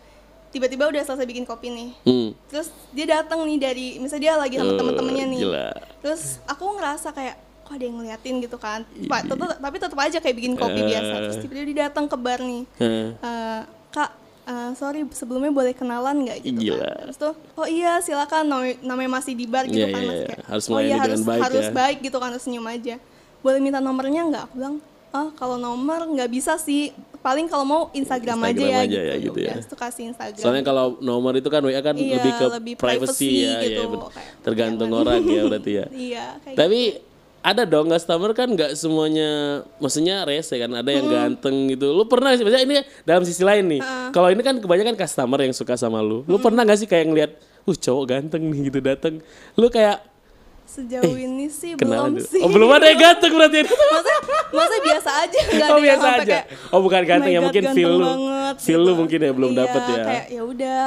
tiba-tiba 0.49 0.87
udah 0.87 1.03
selesai 1.03 1.27
bikin 1.27 1.43
kopi 1.43 1.67
nih. 1.67 1.89
Hmm. 1.99 2.31
terus 2.47 2.71
dia 2.95 3.03
datang 3.11 3.43
nih 3.43 3.59
dari 3.59 3.99
misalnya 3.99 4.23
dia 4.23 4.33
lagi 4.37 4.55
sama 4.55 4.71
Oh, 4.71 4.79
temen-temennya 4.79 5.25
nih. 5.27 5.39
Gila. 5.41 5.67
Terus 5.99 6.39
aku 6.47 6.63
ngerasa 6.73 7.11
kayak 7.11 7.35
kok 7.63 7.73
ada 7.73 7.83
yang 7.83 7.95
ngeliatin 7.97 8.35
gitu 8.39 8.55
kan? 8.55 8.87
Pa- 9.03 9.19
tetep- 9.21 9.59
tapi 9.59 9.75
tetap 9.75 9.99
aja 9.99 10.17
kayak 10.23 10.35
bikin 10.37 10.53
kopi 10.55 10.79
Eh. 10.79 10.87
biasa. 10.87 11.13
Terus 11.27 11.37
tiba-tiba 11.43 11.65
dia 11.67 11.79
datang 11.83 12.07
ke 12.07 12.15
bar 12.15 12.39
nih. 12.39 12.63
Eh, 12.79 13.61
kak 13.91 14.15
eh, 14.43 14.71
sorry 14.75 15.01
sebelumnya 15.11 15.51
boleh 15.51 15.73
kenalan 15.73 16.27
nggak 16.27 16.37
gitu 16.43 16.71
Gila. 16.71 16.83
kan 16.83 16.95
terus 17.07 17.17
tuh 17.17 17.33
oh 17.55 17.67
iya 17.67 17.99
silakan 17.99 18.43
namanya, 18.83 19.09
masih 19.19 19.33
di 19.33 19.45
bar 19.47 19.65
gitu 19.67 19.83
Iya, 19.83 19.91
kan 19.91 20.01
masih 20.03 20.17
iya. 20.19 20.27
kayak 20.29 20.45
Harus 20.47 20.65
oh 20.67 20.79
iya 20.79 20.95
harus 20.99 21.21
baik 21.23 21.41
harus 21.43 21.65
ya." 21.65 21.71
baik 21.71 21.97
gitu 22.03 22.17
kan 22.19 22.27
harus 22.31 22.43
senyum 22.43 22.65
aja 22.67 22.95
boleh 23.43 23.59
minta 23.59 23.79
nomornya 23.83 24.21
nggak 24.27 24.43
aku 24.47 24.53
bilang 24.59 24.75
ah 25.13 25.29
kalau 25.37 25.61
nomor 25.61 26.09
nggak 26.09 26.29
bisa 26.31 26.57
sih 26.57 26.89
paling 27.23 27.47
kalau 27.47 27.63
mau 27.63 27.81
Instagram, 27.95 28.35
Instagram 28.35 28.51
aja 28.51 28.65
ya 28.67 28.79
aja 28.83 28.99
ya, 28.99 29.15
gitu, 29.15 29.31
gitu 29.31 29.39
ya. 29.39 29.47
Udah, 29.47 29.53
terus 29.55 29.67
tuh 29.71 29.79
kasih 29.79 30.03
Instagram 30.11 30.43
Soalnya 30.43 30.63
kalau 30.67 30.85
nomor 30.99 31.31
itu 31.39 31.47
kan 31.47 31.63
WA 31.63 31.79
kan 31.79 31.95
Iya, 31.95 32.19
lebih 32.19 32.31
ke 32.35 32.45
lebih 32.51 32.73
privacy, 32.75 33.31
privacy 33.31 33.31
ya, 33.47 33.55
gitu, 33.63 33.81
ya, 33.95 34.21
tergantung 34.43 34.91
orang 34.91 35.23
ya 35.23 35.41
berarti 35.47 35.71
ya. 35.71 35.85
iya 36.11 36.25
kayak 36.43 36.57
Tapi 36.59 36.81
ada 37.43 37.63
dong 37.63 37.87
customer 37.87 38.31
kan 38.31 38.47
nggak 38.47 38.71
semuanya, 38.73 39.29
maksudnya 39.75 40.23
rese 40.23 40.55
kan 40.55 40.71
ada 40.71 40.87
yang 40.87 41.05
ganteng 41.05 41.67
gitu. 41.67 41.91
Lu 41.91 42.03
pernah 42.03 42.31
sih, 42.31 42.41
maksudnya 42.41 42.63
ini 42.63 42.75
dalam 43.03 43.21
sisi 43.21 43.43
lain 43.43 43.67
nih. 43.67 43.81
Kalau 44.09 44.27
ini 44.27 44.39
kan 44.39 44.55
kebanyakan 44.57 44.95
customer 44.95 45.39
yang 45.39 45.51
suka 45.51 45.75
sama 45.75 45.99
lu. 45.99 46.23
Lu 46.23 46.39
pernah 46.39 46.63
nggak 46.63 46.79
sih 46.79 46.87
kayak 46.87 47.05
ngeliat, 47.05 47.31
uh 47.61 47.75
cowok 47.75 48.03
ganteng 48.07 48.47
nih 48.47 48.71
gitu 48.71 48.79
datang. 48.79 49.19
Lu 49.53 49.67
kayak 49.67 50.07
sejauh 50.63 51.13
ini 51.13 51.45
sih 51.45 51.75
Eh, 51.75 51.77
belum 51.77 52.15
dulu. 52.15 52.23
sih 52.23 52.39
Oh 52.39 52.47
belum 52.47 52.69
ada 52.71 52.87
yang 52.87 52.97
ganteng 52.97 53.35
berarti. 53.35 53.59
masa 53.93 54.13
masa 54.49 54.75
biasa 54.79 55.09
aja 55.19 55.39
oh 55.43 55.53
ada 55.59 55.75
biasa 55.77 56.07
aja. 56.07 56.23
kayak, 56.25 56.45
oh 56.71 56.79
bukan 56.79 57.01
ganteng 57.03 57.29
"Oh 57.29 57.35
ya 57.35 57.39
my 57.39 57.45
mungkin 57.45 57.63
God, 57.63 57.75
feel 57.75 57.91
lu. 57.91 58.01
banget," 58.01 58.55
Feel 58.57 58.81
lu 58.81 58.93
mungkin 58.95 59.19
ya 59.19 59.31
belum 59.31 59.51
Iya, 59.51 59.59
dapet 59.59 59.81
ya. 59.83 60.03
kayak 60.03 60.25
ya 60.31 60.41
udah 60.41 60.85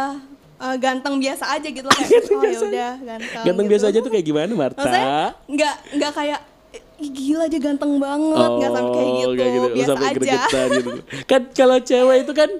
eh, 0.56 0.76
ganteng 0.76 1.14
biasa 1.16 1.44
aja 1.50 1.68
gitu 1.68 1.86
kayak 1.86 2.10
oh 2.26 2.42
ya 2.42 2.58
udah 2.58 2.92
ganteng 2.98 3.42
Ganteng 3.42 3.66
gitu. 3.66 3.72
biasa 3.72 3.84
aja 3.88 3.98
tuh 4.00 4.10
kayak 4.10 4.24
gimana 4.24 4.52
Marta? 4.52 4.78
maksudnya 4.78 5.06
nggak 5.46 5.74
nggak 5.94 6.12
kayak 6.12 6.40
Ih, 6.96 7.12
gila 7.12 7.44
dia 7.44 7.60
ganteng 7.60 7.92
banget 7.96 8.50
nggak 8.56 8.72
sampai 8.72 8.92
kayak 8.94 9.12
gitu, 9.12 9.20
Oh, 9.20 9.32
nggak 9.32 9.48
gitu. 9.48 9.68
biasa 9.68 9.88
sampai 9.92 10.06
aja 10.08 10.60
gitu. 10.72 10.90
Kan 11.26 11.42
kalau 11.52 11.76
cewek 11.78 12.16
itu 12.24 12.32
kan 12.32 12.50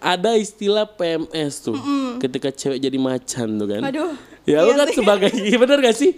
ada 0.00 0.30
istilah 0.32 0.86
PMS 0.90 1.52
tuh. 1.60 1.76
Ketika 2.16 2.48
cewek 2.50 2.76
jadi 2.76 2.96
macan 2.96 3.48
tuh 3.56 3.68
kan. 3.68 3.80
Aduh, 3.82 4.12
Ya 4.44 4.64
lu 4.64 4.72
iya 4.72 4.80
kan 4.80 4.88
sih. 4.88 4.96
sebagai 4.96 5.28
bener 5.64 5.78
gak 5.80 5.96
sih? 5.96 6.12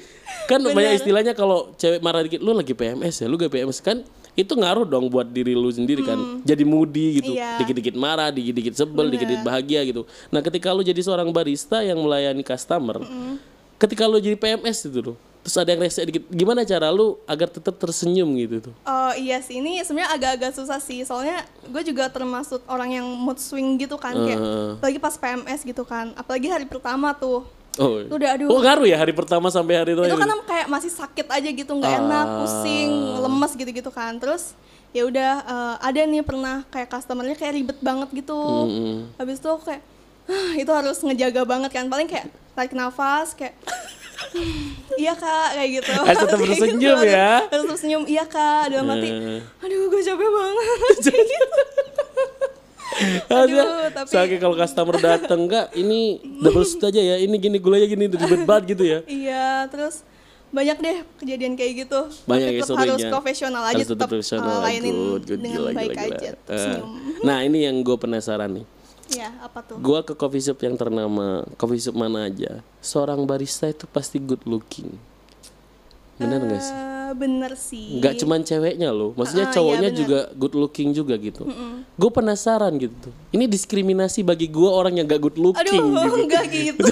Kan 0.44 0.58
banyak 0.62 0.74
Bener. 0.74 0.98
istilahnya 0.98 1.32
kalau 1.34 1.70
cewek 1.74 1.98
marah 1.98 2.22
dikit 2.22 2.38
lu 2.38 2.50
lagi 2.50 2.74
PMS 2.74 3.22
ya, 3.22 3.26
lu 3.26 3.34
gak 3.34 3.50
PMS 3.50 3.78
kan 3.78 4.02
itu 4.32 4.52
ngaruh 4.56 4.88
dong 4.88 5.12
buat 5.12 5.28
diri 5.28 5.52
lu 5.52 5.68
sendiri 5.68 6.00
kan. 6.00 6.40
Jadi 6.40 6.64
moody 6.64 7.20
gitu. 7.20 7.32
Iya. 7.36 7.60
Dikit-dikit 7.60 7.94
marah, 7.96 8.32
dikit-dikit 8.32 8.72
sebel, 8.72 9.12
dikit-dikit 9.12 9.44
bahagia 9.44 9.84
gitu. 9.84 10.08
Nah, 10.32 10.40
ketika 10.40 10.72
lu 10.72 10.80
jadi 10.80 11.00
seorang 11.04 11.28
barista 11.28 11.84
yang 11.84 12.00
melayani 12.00 12.40
customer, 12.40 13.04
ketika 13.76 14.08
lu 14.08 14.16
jadi 14.16 14.36
PMS 14.36 14.88
itu 14.88 15.12
tuh. 15.12 15.16
Terus 15.42 15.58
ada 15.58 15.74
yang 15.74 15.82
rese 15.82 16.06
dikit. 16.06 16.22
Gimana 16.30 16.62
cara 16.62 16.94
lu 16.94 17.18
agar 17.26 17.50
tetap 17.50 17.74
tersenyum 17.74 18.30
gitu 18.38 18.70
tuh? 18.70 18.74
Oh 18.86 19.10
iya 19.18 19.42
sih 19.42 19.58
ini 19.58 19.82
sebenarnya 19.82 20.14
agak-agak 20.14 20.54
susah 20.54 20.78
sih 20.78 21.02
soalnya 21.02 21.42
gue 21.66 21.82
juga 21.82 22.06
termasuk 22.06 22.62
orang 22.70 23.02
yang 23.02 23.06
mood 23.10 23.42
swing 23.42 23.74
gitu 23.74 23.98
kan 23.98 24.14
kayak 24.14 24.38
Heeh. 24.38 24.78
apalagi 24.78 24.98
pas 25.02 25.18
PMS 25.18 25.60
gitu 25.66 25.82
kan 25.82 26.14
apalagi 26.14 26.46
hari 26.46 26.64
pertama 26.64 27.10
tuh 27.12 27.42
Oh, 27.74 27.96
Itu 27.98 28.12
udah, 28.12 28.30
aduh. 28.34 28.48
oh 28.48 28.60
ngaruh 28.60 28.84
ya 28.84 28.96
hari 28.96 29.10
pertama 29.10 29.48
sampai 29.48 29.74
hari 29.76 29.92
itu 29.92 30.02
terakhir. 30.02 30.20
kan 30.20 30.40
kayak 30.44 30.66
masih 30.68 30.90
sakit 30.90 31.24
aja 31.26 31.48
gitu 31.48 31.72
nggak 31.72 31.92
enak 31.98 32.26
Ah. 32.26 32.36
pusing 32.38 32.90
lemes 33.18 33.52
gitu-gitu 33.54 33.88
kan 33.88 34.12
terus 34.16 34.52
ya 34.90 35.02
udah 35.02 35.32
eh, 35.40 35.74
ada 35.80 36.00
nih 36.02 36.20
pernah 36.20 36.68
kayak 36.68 36.88
customernya 36.90 37.32
kayak 37.32 37.54
ribet 37.54 37.78
banget 37.80 38.12
gitu 38.14 38.36
Mm-mm. 38.36 39.16
habis 39.16 39.36
itu 39.36 39.48
aku 39.48 39.64
kayak 39.66 39.80
"Hah, 40.22 40.52
itu 40.54 40.68
harus 40.68 41.00
ngejaga 41.00 41.42
banget 41.42 41.72
kan 41.72 41.88
paling 41.88 42.04
kayak 42.06 42.26
tarik 42.52 42.72
nafas 42.72 43.32
kayak 43.32 43.56
"Hmm, 44.22 44.76
iya 44.94 45.12
kak 45.14 45.48
kayak 45.52 45.70
gitu 45.74 45.92
Harus 45.98 46.18
tetap 46.20 46.38
Kayak 46.38 46.50
bersenyum 46.54 46.98
ya. 47.02 47.32
harus 47.42 47.64
tetap 47.64 47.78
senyum 47.78 48.02
iya 48.06 48.24
kak 48.24 48.68
dalam 48.68 48.86
hati 48.86 49.08
Eh. 49.08 49.40
aduh 49.58 49.88
gue 49.88 50.00
capek 50.02 50.28
banget 50.30 50.68
Aduh, 53.28 53.64
tapi- 53.90 54.08
Soalnya 54.08 54.38
kalau 54.38 54.54
customer 54.54 54.96
dateng 54.96 55.40
enggak, 55.42 55.66
ini 55.72 56.00
double 56.38 56.62
shoot 56.62 56.82
aja 56.84 56.98
ya. 56.98 57.16
Ini 57.16 57.34
gini 57.34 57.56
gulanya 57.56 57.86
gini 57.86 58.04
ribet 58.06 58.42
banget 58.42 58.64
gitu 58.70 58.84
ya. 58.84 58.98
iya 59.04 59.66
terus 59.66 60.02
banyak 60.48 60.76
deh 60.78 60.96
kejadian 61.16 61.52
kayak 61.54 61.72
gitu 61.82 62.00
Banyak 62.22 62.44
Tapi 62.46 62.54
ya 62.54 62.62
tetap 62.62 62.76
harus 62.78 63.00
profesional 63.08 63.62
aja 63.64 63.72
Harus 63.74 63.88
tetap 63.88 63.98
tetap 63.98 64.08
profesional. 64.12 64.52
eh, 64.52 64.60
layanin 64.62 64.92
Good, 64.92 65.22
good, 65.24 65.40
dengan 65.40 65.56
gila, 65.56 65.70
baik 65.72 65.90
gila, 65.90 66.04
aja 66.04 66.28
tetap 66.30 66.52
Eh, 66.52 66.60
senyum 66.60 66.90
Nah 67.22 67.38
ini 67.40 67.58
yang 67.62 67.76
gue 67.78 67.96
penasaran 67.96 68.50
nih. 68.52 68.66
ya 69.12 69.28
apa 69.40 69.58
tuh 69.62 69.76
Gua 69.78 70.00
ke 70.00 70.12
coffee 70.12 70.40
shop 70.40 70.60
yang 70.60 70.72
ternama, 70.74 71.26
coffee 71.54 71.80
shop 71.80 71.92
mana 71.94 72.24
aja. 72.26 72.60
Seorang 72.78 73.20
barista 73.22 73.64
itu 73.66 73.84
pasti 73.86 74.16
good 74.18 74.44
looking. 74.44 74.92
Bener 76.14 76.38
nggak 76.38 76.60
sih? 76.60 76.76
Bener 77.12 77.52
sih 77.54 78.00
Nggak 78.00 78.24
cuman 78.24 78.40
ceweknya 78.42 78.88
loh, 78.90 79.12
maksudnya 79.14 79.48
iya, 79.48 79.54
cowoknya 79.54 79.90
bener. 79.92 80.00
juga 80.00 80.18
good 80.34 80.54
looking 80.56 80.90
juga 80.90 81.14
gitu. 81.16 81.44
Gue 81.94 82.10
penasaran 82.10 82.72
gitu. 82.76 83.08
Ini 83.30 83.44
diskriminasi 83.46 84.24
bagi 84.24 84.48
gue 84.48 84.66
orang 84.66 84.96
yang 84.96 85.06
gak 85.06 85.22
good 85.22 85.38
looking. 85.38 85.62
aduh 85.62 85.82
gitu. 86.08 86.16
enggak 86.24 86.44
gitu 86.48 86.88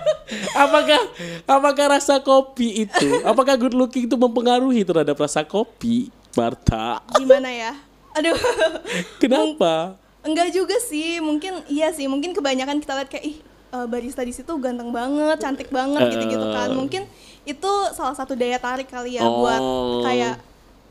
apakah 0.64 1.00
apakah 1.44 1.86
rasa 1.98 2.22
kopi 2.22 2.86
itu, 2.86 3.08
apakah 3.26 3.58
good 3.58 3.74
looking 3.74 4.06
itu 4.06 4.14
mempengaruhi 4.14 4.86
terhadap 4.86 5.18
rasa 5.18 5.42
kopi, 5.42 6.08
Marta? 6.32 7.02
gimana 7.18 7.50
ya 7.50 7.72
aduh 8.10 8.34
Kenapa? 9.22 9.96
enggak 10.20 10.52
juga 10.52 10.76
sih 10.82 11.18
mungkin 11.22 11.64
iya 11.70 11.90
sih 11.94 12.04
mungkin 12.10 12.34
kebanyakan 12.36 12.82
kita 12.82 12.92
lihat 12.98 13.08
kayak 13.08 13.24
ih 13.24 13.36
eh, 13.70 13.86
barista 13.86 14.20
di 14.20 14.30
situ 14.30 14.52
ganteng 14.56 14.90
banget 14.90 15.38
cantik 15.38 15.68
banget 15.68 16.10
gitu 16.10 16.24
gitu 16.28 16.46
kan 16.46 16.70
mungkin 16.70 17.02
itu 17.42 17.70
salah 17.90 18.12
satu 18.12 18.34
daya 18.34 18.56
tarik 18.56 18.86
kali 18.86 19.14
ya 19.14 19.24
buat 19.24 19.58
Oh. 19.58 20.02
kayak 20.02 20.36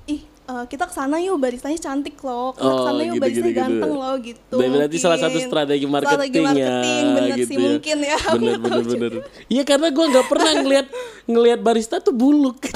ih 0.06 0.22
eh, 0.24 0.66
kita 0.66 0.84
ke 0.84 0.94
sana 0.94 1.16
yuk 1.18 1.38
baristanya 1.38 1.78
cantik 1.78 2.18
loh 2.20 2.52
kita 2.52 2.66
Oh, 2.66 2.74
ke 2.74 2.84
sana 2.84 3.02
yuk 3.02 3.14
gitu, 3.14 3.22
baristanya 3.22 3.44
gitu, 3.44 3.54
gitu. 3.54 3.62
ganteng 3.62 3.92
loh 3.94 4.16
gitu 4.18 4.56
Berarti 4.56 4.74
berarti 4.74 4.98
salah 4.98 5.18
satu 5.18 5.30
mungkin. 5.34 5.48
strategi 5.48 5.86
marketing, 5.86 6.10
strategi 6.10 6.40
marketing 6.40 6.66
ya, 7.06 7.14
bener 7.14 7.30
gitu 7.32 7.46
sih 7.46 7.58
mungkin 7.60 7.98
ya 8.04 8.18
Bener 8.34 8.56
bener 8.64 8.84
bener. 8.84 9.12
Iya 9.48 9.64
karena 9.64 9.88
gue 9.90 10.06
nggak 10.08 10.28
pernah 10.28 10.52
ngelihat 10.58 10.88
ngelihat 11.26 11.60
barista 11.60 11.96
tuh 12.00 12.12
buluk. 12.12 12.58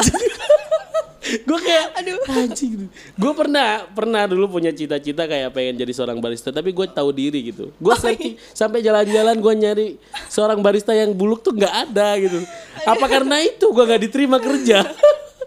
gue 1.24 1.60
kayak 1.60 1.88
Aduh. 2.03 2.20
anjing. 2.36 2.92
Gue 3.15 3.34
pernah 3.34 3.88
pernah 3.89 4.27
dulu 4.27 4.60
punya 4.60 4.75
cita-cita 4.75 5.24
kayak 5.24 5.56
pengen 5.56 5.80
jadi 5.80 5.94
seorang 5.96 6.20
barista, 6.20 6.51
tapi 6.51 6.75
gue 6.75 6.88
tahu 6.92 7.10
diri 7.15 7.53
gitu. 7.53 7.72
Oh, 7.72 7.92
Gue 7.92 7.96
iya. 7.96 8.03
searching 8.03 8.36
sampai 8.51 8.80
jalan-jalan 8.84 9.36
gue 9.39 9.53
nyari 9.56 9.88
seorang 10.27 10.60
barista 10.60 10.92
yang 10.92 11.15
buluk 11.15 11.42
tuh 11.42 11.56
nggak 11.56 11.74
ada 11.89 12.08
gitu. 12.20 12.44
Apa 12.84 13.06
karena 13.08 13.39
itu 13.39 13.65
gue 13.72 13.84
nggak 13.84 14.01
diterima 14.10 14.38
kerja? 14.38 14.84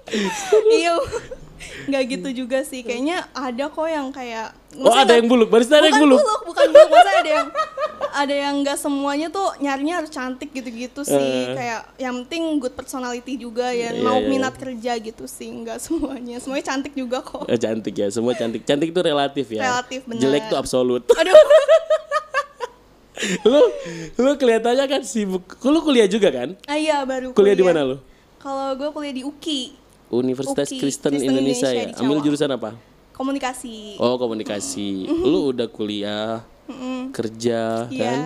iya 0.81 0.97
nggak 1.87 2.03
gitu 2.09 2.29
juga 2.37 2.59
sih 2.61 2.81
kayaknya 2.81 3.29
ada 3.31 3.65
kok 3.67 3.85
yang 3.85 4.09
kayak 4.09 4.51
Oh 4.77 4.93
ada 4.93 5.17
yang 5.17 5.25
buluk, 5.25 5.49
barista 5.49 5.77
ada 5.77 5.89
yang 5.89 5.97
bukan 5.97 6.05
buluk. 6.05 6.21
buluk 6.21 6.41
bukan 6.45 6.67
buluk 6.69 6.89
maksudnya 6.91 7.17
ada 7.17 7.31
yang 7.33 7.49
ada 8.13 8.35
yang 8.37 8.55
nggak 8.59 8.77
semuanya 8.77 9.27
tuh 9.29 9.47
nyarinya 9.57 9.95
harus 9.97 10.11
cantik 10.11 10.51
gitu-gitu 10.51 11.01
sih 11.01 11.17
Eh. 11.17 11.49
kayak 11.51 11.81
yang 11.97 12.15
penting 12.23 12.43
good 12.59 12.73
personality 12.73 13.37
juga 13.37 13.71
ya 13.71 13.91
Iya, 13.91 14.01
mau 14.01 14.19
iya. 14.19 14.27
minat 14.27 14.53
kerja 14.55 14.93
gitu 14.99 15.25
sih 15.25 15.49
nggak 15.49 15.81
semuanya 15.81 16.37
semuanya 16.37 16.65
cantik 16.67 16.93
juga 16.93 17.21
kok 17.21 17.45
Eh, 17.47 17.57
cantik 17.57 17.95
ya, 17.95 18.09
semua 18.09 18.33
cantik. 18.33 18.63
Cantik 18.63 18.91
itu 18.91 19.01
relatif 19.01 19.47
ya. 19.49 19.63
Relatif, 19.65 20.05
bener. 20.05 20.21
Jelek 20.23 20.43
itu 20.45 20.57
absolut. 20.57 21.03
aduh 21.11 21.33
lu 23.47 23.61
lu 24.19 24.31
kelihatannya 24.35 24.85
kan 24.87 25.03
sibuk. 25.03 25.57
Lu 25.63 25.81
kuliah 25.81 26.05
juga 26.05 26.29
kan? 26.29 26.53
ah 26.65 26.77
iya 26.77 27.01
baru 27.03 27.33
Kuliah 27.33 27.57
di 27.57 27.65
mana 27.65 27.81
lu? 27.83 27.97
kalau 28.37 28.77
gue 28.77 28.89
kuliah 28.91 29.11
di 29.13 29.23
UKI 29.23 29.75
Universitas 30.09 30.69
UKI, 30.69 30.79
Kristen, 30.79 31.13
Kristen 31.13 31.29
Indonesia, 31.29 31.71
Indonesia 31.71 31.97
ya. 31.97 32.01
Ambil 32.03 32.19
jurusan 32.23 32.51
apa? 32.51 32.71
komunikasi 33.11 33.97
Oh, 33.97 34.21
komunikasi. 34.21 35.09
lu 35.09 35.49
udah 35.49 35.67
kuliah, 35.67 36.45
kerja 37.11 37.89
Iya. 37.89 37.97
kan? 37.97 38.19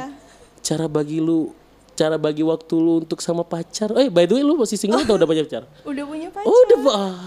Cara 0.61 0.87
bagi 0.87 1.23
lu 1.23 1.55
cara 2.00 2.16
bagi 2.16 2.40
waktu 2.40 2.75
lu 2.80 3.04
untuk 3.04 3.21
sama 3.21 3.45
pacar. 3.45 3.92
Eh, 4.00 4.09
by 4.09 4.25
the 4.25 4.40
way 4.40 4.45
lu 4.45 4.57
masih 4.57 4.80
single 4.80 5.04
atau 5.04 5.21
udah 5.21 5.28
punya 5.28 5.45
pacar? 5.45 5.69
udah 5.92 6.04
punya 6.09 6.28
pacar. 6.33 6.49
Oh 6.49 6.59
udah 6.64 6.80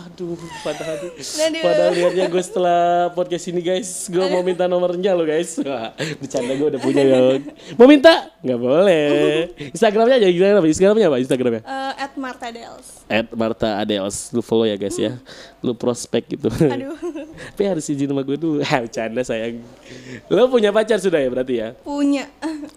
aduh 0.10 0.34
padahal 0.66 0.98
Aduh. 0.98 1.62
padahal 1.62 1.92
liatnya 1.94 2.26
gue 2.26 2.44
setelah 2.44 2.82
podcast 3.14 3.46
ini 3.54 3.62
guys 3.62 4.10
gue 4.10 4.26
mau 4.34 4.42
minta 4.42 4.66
nomornya 4.66 5.14
lo 5.14 5.30
guys. 5.30 5.62
Bercanda 6.18 6.58
gue 6.58 6.68
udah 6.74 6.82
punya 6.82 7.02
dong 7.06 7.46
mau 7.78 7.86
minta? 7.86 8.34
Nggak 8.42 8.60
boleh. 8.60 9.06
Instagramnya 9.70 10.18
aja 10.18 10.28
gimana 10.34 10.58
apa? 10.58 10.68
Instagramnya 10.68 11.08
apa? 11.14 11.18
Instagramnya? 11.22 11.62
Eh, 11.62 11.94
at 12.02 12.14
Marta 12.18 12.48
Dels 12.50 13.04
at 13.14 13.28
Marta 13.36 13.78
Adels. 13.78 14.34
Lu 14.34 14.42
follow 14.42 14.66
ya 14.66 14.74
guys 14.74 14.98
ya. 14.98 15.22
Lu 15.62 15.78
prospek 15.78 16.34
gitu. 16.34 16.50
Aduh 16.50 16.98
tapi 17.34 17.64
harus 17.66 17.86
izin 17.86 18.08
sama 18.08 18.22
gue 18.22 18.36
dulu. 18.36 18.62
Ah 18.66 18.80
bercanda 18.80 19.22
sayang. 19.22 19.60
Lo 20.28 20.48
punya 20.48 20.70
pacar 20.70 20.98
sudah 20.98 21.18
ya 21.18 21.28
berarti 21.28 21.54
ya? 21.56 21.70
Punya. 21.78 22.30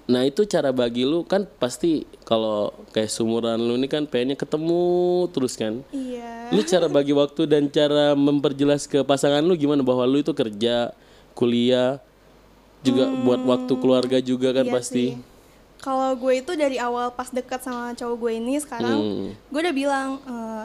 Nah 0.04 0.22
itu 0.22 0.44
cara 0.44 0.70
bagi 0.70 1.02
lu 1.02 1.22
kan 1.22 1.44
pasti 1.56 2.02
kalau 2.22 2.70
kayak 2.90 3.08
sumuran 3.08 3.56
lu 3.56 3.74
ini 3.74 3.86
kan 3.86 4.04
pengennya 4.04 4.34
ketemu 4.34 4.84
terus 5.30 5.54
kan? 5.54 5.80
Iya. 5.90 6.50
Lu 6.50 6.62
cara 6.62 6.86
bagi 6.86 7.10
waktu 7.10 7.42
dan 7.44 7.66
cara 7.66 8.12
memperjelas 8.12 8.84
ke 8.84 9.00
pasangan 9.00 9.40
lu 9.40 9.54
gimana? 9.54 9.80
Bahwa 9.80 10.02
lu 10.02 10.18
itu 10.18 10.30
kerja, 10.30 10.90
kuliah, 11.32 11.98
juga 12.80 13.06
buat 13.08 13.40
waktu 13.40 13.72
keluarga 13.76 14.18
juga 14.18 14.52
kan 14.52 14.64
Iya 14.64 14.72
pasti. 14.72 14.94
sih. 14.94 15.10
Kalau 15.76 16.16
gue 16.16 16.40
itu 16.40 16.52
dari 16.52 16.78
awal 16.78 17.12
pas 17.12 17.28
dekat 17.28 17.60
sama 17.60 17.92
cowok 17.92 18.16
gue 18.16 18.32
ini 18.34 18.56
sekarang, 18.56 18.96
Hmm. 18.96 19.28
gue 19.52 19.60
udah 19.60 19.74
bilang 19.74 20.08
eh, 20.24 20.64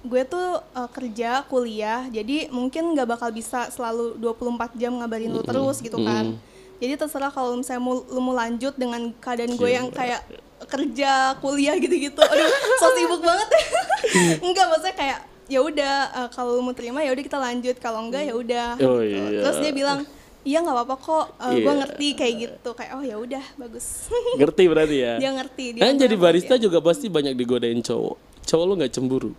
gue 0.00 0.22
tuh 0.24 0.48
eh, 0.60 0.88
kerja, 0.90 1.44
kuliah, 1.44 2.08
jadi 2.08 2.48
mungkin 2.48 2.96
nggak 2.96 3.08
bakal 3.08 3.28
bisa 3.30 3.68
selalu 3.68 4.16
24 4.16 4.80
jam 4.80 4.96
ngabarin 4.96 5.28
lu 5.30 5.44
terus 5.44 5.80
gitu 5.80 6.00
kan. 6.00 6.36
Jadi 6.80 6.96
terserah 6.96 7.28
kalau 7.28 7.60
misalnya 7.60 7.84
mau, 7.84 8.00
lu 8.08 8.20
mau 8.24 8.32
lanjut 8.32 8.72
dengan 8.72 9.12
keadaan 9.20 9.52
gue 9.52 9.68
yang 9.68 9.92
kayak 9.92 10.24
kerja, 10.64 11.36
kuliah 11.44 11.76
gitu-gitu. 11.76 12.16
Aduh, 12.16 12.48
so 12.80 12.88
sibuk 12.96 13.20
banget. 13.20 13.48
Enggak 14.46 14.66
maksudnya 14.72 14.96
kayak 14.96 15.18
ya 15.50 15.60
udah 15.60 15.94
eh, 16.24 16.28
kalau 16.32 16.56
lu 16.56 16.62
mau 16.64 16.72
terima 16.72 17.04
ya 17.04 17.12
udah 17.12 17.24
kita 17.26 17.36
lanjut, 17.36 17.76
kalau 17.76 18.00
enggak 18.08 18.24
ya 18.24 18.34
udah. 18.38 18.68
Oh, 18.80 19.04
gitu. 19.04 19.20
iya. 19.20 19.40
Terus 19.44 19.58
dia 19.60 19.72
bilang 19.76 20.00
iya 20.40 20.64
nggak 20.64 20.72
apa-apa 20.72 20.96
kok 20.96 21.26
eh, 21.36 21.60
gue 21.60 21.68
Iya. 21.68 21.80
ngerti 21.84 22.08
kayak 22.16 22.34
gitu 22.40 22.70
kayak 22.72 22.92
oh 22.96 23.04
ya 23.04 23.16
udah 23.20 23.44
bagus 23.60 24.08
Ngerti 24.40 24.62
berarti 24.72 24.96
ya? 24.96 25.14
dia 25.20 25.30
ngerti 25.36 25.64
dia 25.76 25.82
Kan 25.84 26.00
jadi 26.00 26.16
barista 26.16 26.56
juga 26.56 26.80
pasti 26.80 27.12
banyak 27.12 27.36
digodain 27.36 27.84
cowok. 27.84 28.16
Cowok 28.48 28.64
lu 28.64 28.72
nggak 28.80 28.92
cemburu? 28.96 29.32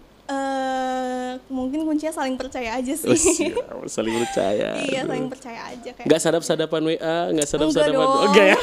Mungkin 1.51 1.83
kuncinya 1.83 2.13
saling 2.15 2.35
percaya 2.35 2.69
aja 2.73 2.93
Oh, 2.97 3.11
sih 3.11 3.35
siap, 3.35 3.59
saling 3.95 4.15
percaya. 4.17 4.69
iya 4.81 5.03
saling 5.03 5.27
percaya 5.27 5.61
aja 5.67 5.89
kayak 5.91 6.07
Nggak 6.07 6.21
sadap-sadapan 6.21 6.81
WA, 6.87 6.95
nggak 7.29 7.45
sadap-sadapan. 7.45 7.91
dong. 7.93 8.07
Oh, 8.07 8.25
enggak 8.25 8.45
ya? 8.47 8.57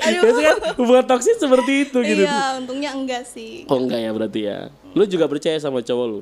aduh 0.00 0.22
Biasanya 0.22 0.48
kan 0.48 0.58
hubungan 0.78 1.04
toksis 1.06 1.36
seperti 1.36 1.72
itu 1.84 1.98
gitu. 2.00 2.22
iya 2.22 2.56
untungnya 2.56 2.90
enggak 2.90 3.22
sih 3.22 3.66
Oh 3.66 3.76
enggak 3.76 4.00
ya 4.00 4.10
berarti 4.10 4.40
ya. 4.42 4.58
Lu 4.90 5.04
juga 5.04 5.26
percaya 5.26 5.58
sama 5.58 5.80
cowok 5.80 6.06
lu? 6.08 6.20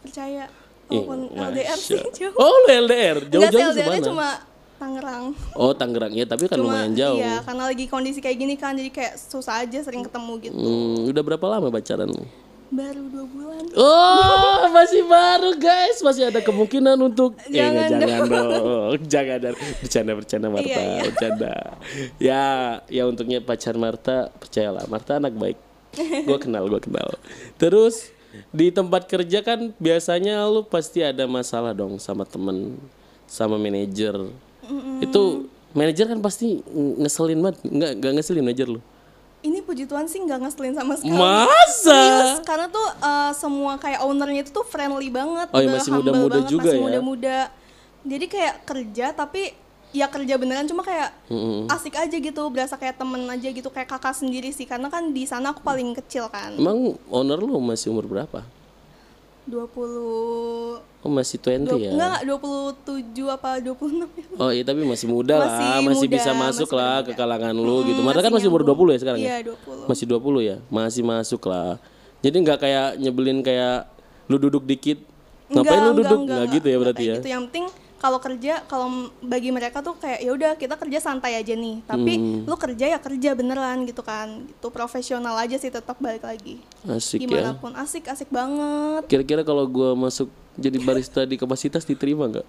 percaya 0.00 0.48
walaupun 0.86 1.28
LDR 1.30 1.76
sih 1.76 2.00
jauh 2.10 2.32
Oh 2.34 2.54
lu 2.64 2.68
LDR, 2.80 3.20
sih 3.20 3.28
jauh-jauh 3.28 3.74
semana? 3.76 4.00
cuma 4.00 4.28
Tangerang 4.74 5.24
Oh 5.52 5.70
Tangerang 5.70 6.08
ya, 6.10 6.24
tapi 6.24 6.46
kan 6.46 6.56
cuma 6.56 6.72
lumayan 6.72 6.96
jauh. 6.96 7.14
iya 7.14 7.38
karena 7.40 7.62
lagi 7.64 7.84
kondisi 7.84 8.18
kayak 8.18 8.38
gini 8.38 8.54
kan 8.54 8.72
jadi 8.72 8.88
kayak 8.88 9.14
susah 9.20 9.60
aja 9.60 9.84
sering 9.84 10.00
ketemu 10.00 10.32
gitu 10.40 10.56
Hmm, 10.56 11.04
udah 11.06 11.22
berapa 11.22 11.46
lama 11.46 11.68
pacaran 11.68 12.08
lu? 12.08 12.24
Baru 12.70 13.02
dua 13.10 13.24
bulan 13.26 13.62
Oh, 13.74 14.70
masih 14.70 15.02
baru 15.04 15.54
guys, 15.54 15.98
masih 16.00 16.30
ada 16.30 16.38
kemungkinan 16.38 16.94
untuk 16.96 17.34
eh 17.46 17.58
Jangan 17.58 17.86
nggak, 17.90 18.00
jangan 18.00 18.26
dong, 18.30 18.98
jangan 19.12 19.38
dong. 19.42 19.56
Bercanda 19.82 20.12
bercanda 20.14 20.46
Marta, 20.48 20.70
Iya, 20.70 20.80
iya. 20.80 21.02
bercanda. 21.02 21.52
Ya, 22.18 22.44
ya 22.86 23.02
untuknya 23.06 23.38
pacar 23.42 23.74
Marta, 23.74 24.30
percayalah 24.38 24.86
Marta 24.86 25.18
anak 25.18 25.34
baik. 25.34 25.58
Gua 26.24 26.38
kenal, 26.38 26.66
gua 26.66 26.78
kenal. 26.78 27.10
Terus 27.58 28.14
di 28.54 28.70
tempat 28.70 29.10
kerja 29.10 29.42
kan 29.42 29.74
biasanya 29.76 30.46
lu 30.46 30.62
pasti 30.62 31.02
ada 31.02 31.26
masalah 31.26 31.74
dong 31.74 31.98
sama 31.98 32.22
temen, 32.22 32.78
sama 33.26 33.58
manajer. 33.58 34.14
Itu 35.02 35.50
manajer 35.74 36.06
kan 36.06 36.22
pasti 36.22 36.62
ngeselin 36.70 37.42
banget, 37.42 37.58
nggak 37.66 37.92
nggak 37.98 38.12
ngeselin 38.18 38.42
manajer 38.46 38.68
lu. 38.70 38.80
Puji 39.70 39.86
Tuhan 39.86 40.04
sih 40.04 40.18
nggak 40.18 40.38
ngeselin 40.42 40.74
sama 40.74 40.98
sekali 40.98 41.14
Masa? 41.14 41.78
Serius, 41.86 42.42
karena 42.42 42.66
tuh 42.66 42.82
eh, 42.98 43.32
semua 43.32 43.78
kayak 43.78 44.02
ownernya 44.02 44.42
itu 44.42 44.50
tuh 44.50 44.66
friendly 44.66 45.06
banget, 45.08 45.46
Oh, 45.48 45.56
udah 45.56 45.70
masih 45.70 45.90
muda-muda 45.94 46.36
banget, 46.36 46.50
juga 46.50 46.66
masih 46.66 46.74
ya? 46.74 46.82
muda-muda. 46.82 47.38
Jadi 48.02 48.26
kayak 48.26 48.54
kerja 48.64 49.06
tapi 49.12 49.42
ya 49.90 50.06
kerja 50.06 50.34
beneran 50.34 50.64
cuma 50.64 50.82
kayak 50.82 51.10
asik 51.68 51.94
aja 51.94 52.16
gitu, 52.16 52.42
berasa 52.46 52.74
kayak 52.74 52.94
temen 52.94 53.26
aja 53.26 53.48
gitu, 53.48 53.68
kayak 53.68 53.86
kakak 53.88 54.12
sendiri 54.12 54.50
sih. 54.50 54.64
Karena 54.64 54.86
kan 54.86 55.10
di 55.10 55.22
sana 55.22 55.50
aku 55.50 55.62
paling 55.62 55.94
kecil 55.96 56.26
kan, 56.26 56.54
Emang 56.54 56.98
owner 57.06 57.38
lu 57.38 57.58
masih 57.58 57.90
umur 57.90 58.06
berapa? 58.06 58.42
20 59.48 60.84
Oh 61.00 61.08
masih 61.08 61.40
20 61.40 61.64
dua, 61.64 61.80
ya? 61.80 61.90
enggak 61.96 62.18
27 62.28 63.24
apa 63.24 63.56
26 63.56 64.04
ya. 64.04 64.24
Oh 64.36 64.52
iya 64.52 64.60
tapi 64.60 64.84
masih 64.84 65.08
muda 65.08 65.40
lah, 65.40 65.48
Masih 65.48 65.80
masih 65.80 66.06
muda, 66.06 66.16
bisa 66.20 66.30
masuk 66.36 66.68
masih 66.68 66.76
lah 66.76 66.96
muda. 67.00 67.06
ke 67.08 67.12
kalangan 67.16 67.54
lu 67.56 67.76
gitu. 67.88 68.00
Marta 68.04 68.20
kan 68.20 68.32
masih 68.36 68.48
umur 68.52 68.62
20 68.68 68.92
ya 68.92 68.98
sekarang 69.00 69.20
ya? 69.20 69.28
Iya, 69.40 69.56
20. 69.56 69.88
Masih 69.88 70.04
20 70.04 70.40
ya? 70.44 70.56
Masih 70.68 71.02
masuk 71.02 71.42
lah. 71.48 71.80
Jadi 72.20 72.36
nggak 72.36 72.58
kayak 72.60 72.88
nyebelin 73.00 73.40
kayak 73.40 73.88
lu 74.28 74.36
duduk 74.36 74.68
dikit. 74.68 75.00
Ngapain 75.48 75.80
lu 75.88 76.04
duduk? 76.04 76.20
Nggak 76.28 76.46
gitu 76.60 76.66
ya 76.68 76.76
berarti 76.76 77.04
ya? 77.08 77.16
Gitu. 77.16 77.28
Yang 77.32 77.42
penting 77.48 77.66
kalau 78.00 78.16
kerja, 78.16 78.64
kalau 78.64 78.88
bagi 79.20 79.52
mereka 79.52 79.84
tuh 79.84 79.92
kayak 79.94 80.24
ya 80.24 80.32
udah 80.32 80.50
kita 80.56 80.72
kerja 80.74 80.98
santai 80.98 81.36
aja 81.36 81.52
nih. 81.52 81.84
Tapi 81.84 82.12
Hmm. 82.16 82.48
lu 82.48 82.56
kerja 82.56 82.88
ya 82.88 82.98
kerja 82.98 83.36
beneran 83.36 83.84
gitu 83.84 84.00
kan. 84.00 84.48
Itu 84.48 84.72
profesional 84.72 85.36
aja 85.36 85.54
sih 85.54 85.68
tetap 85.68 86.00
balik 86.00 86.24
lagi. 86.24 86.64
Asik 86.88 87.20
ya. 87.20 87.28
Gimana 87.28 87.52
pun 87.54 87.76
asik, 87.76 88.08
asik 88.08 88.32
banget. 88.32 89.04
Kira-kira 89.04 89.44
kalau 89.44 89.68
gua 89.68 89.92
masuk 89.92 90.32
jadi 90.56 90.80
barista 90.80 91.22
di 91.22 91.36
kapasitas 91.36 91.84
diterima 91.84 92.24
nggak? 92.26 92.46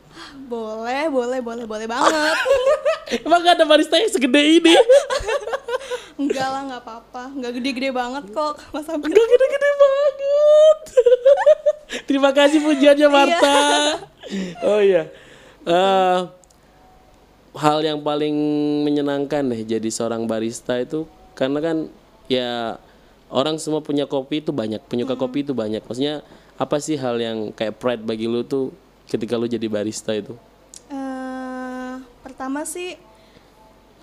Boleh, 0.48 1.12
boleh, 1.12 1.44
boleh, 1.44 1.66
boleh 1.68 1.86
banget. 1.86 2.38
Emang 3.28 3.44
gak 3.44 3.60
ada 3.60 3.68
barista 3.68 4.00
yang 4.00 4.08
segede 4.08 4.40
ini? 4.40 4.72
Enggak 6.22 6.48
lah, 6.48 6.62
nggak 6.64 6.82
apa-apa. 6.82 7.24
Nggak 7.36 7.52
gede-gede 7.60 7.90
banget 7.92 8.24
kok. 8.32 8.56
Masa 8.72 8.96
Gak 8.96 9.04
gede-gede 9.04 9.70
banget. 9.76 10.80
Terima 12.08 12.32
kasih 12.32 12.64
pujiannya 12.64 13.08
Marta. 13.12 13.56
Oh 14.64 14.80
iya. 14.80 15.12
Eh, 15.62 16.20
hal 17.54 17.80
yang 17.86 18.02
paling 18.02 18.34
menyenangkan 18.82 19.46
deh 19.46 19.62
jadi 19.62 19.90
seorang 19.92 20.26
barista 20.26 20.80
itu 20.80 21.06
karena 21.38 21.60
kan 21.62 21.78
ya 22.26 22.80
orang 23.30 23.62
semua 23.62 23.84
punya 23.86 24.10
kopi 24.10 24.42
itu 24.42 24.50
banyak, 24.50 24.82
penyuka 24.90 25.14
kopi 25.14 25.46
itu 25.46 25.54
banyak. 25.54 25.86
Maksudnya 25.86 26.26
apa 26.58 26.78
sih 26.82 26.98
hal 26.98 27.22
yang 27.22 27.54
kayak 27.54 27.78
pride 27.78 28.04
bagi 28.04 28.26
lu 28.26 28.42
tuh 28.42 28.74
ketika 29.06 29.38
lu 29.38 29.46
jadi 29.46 29.66
barista 29.70 30.18
itu? 30.18 30.34
Eh, 30.90 31.94
pertama 32.26 32.66
sih 32.66 32.98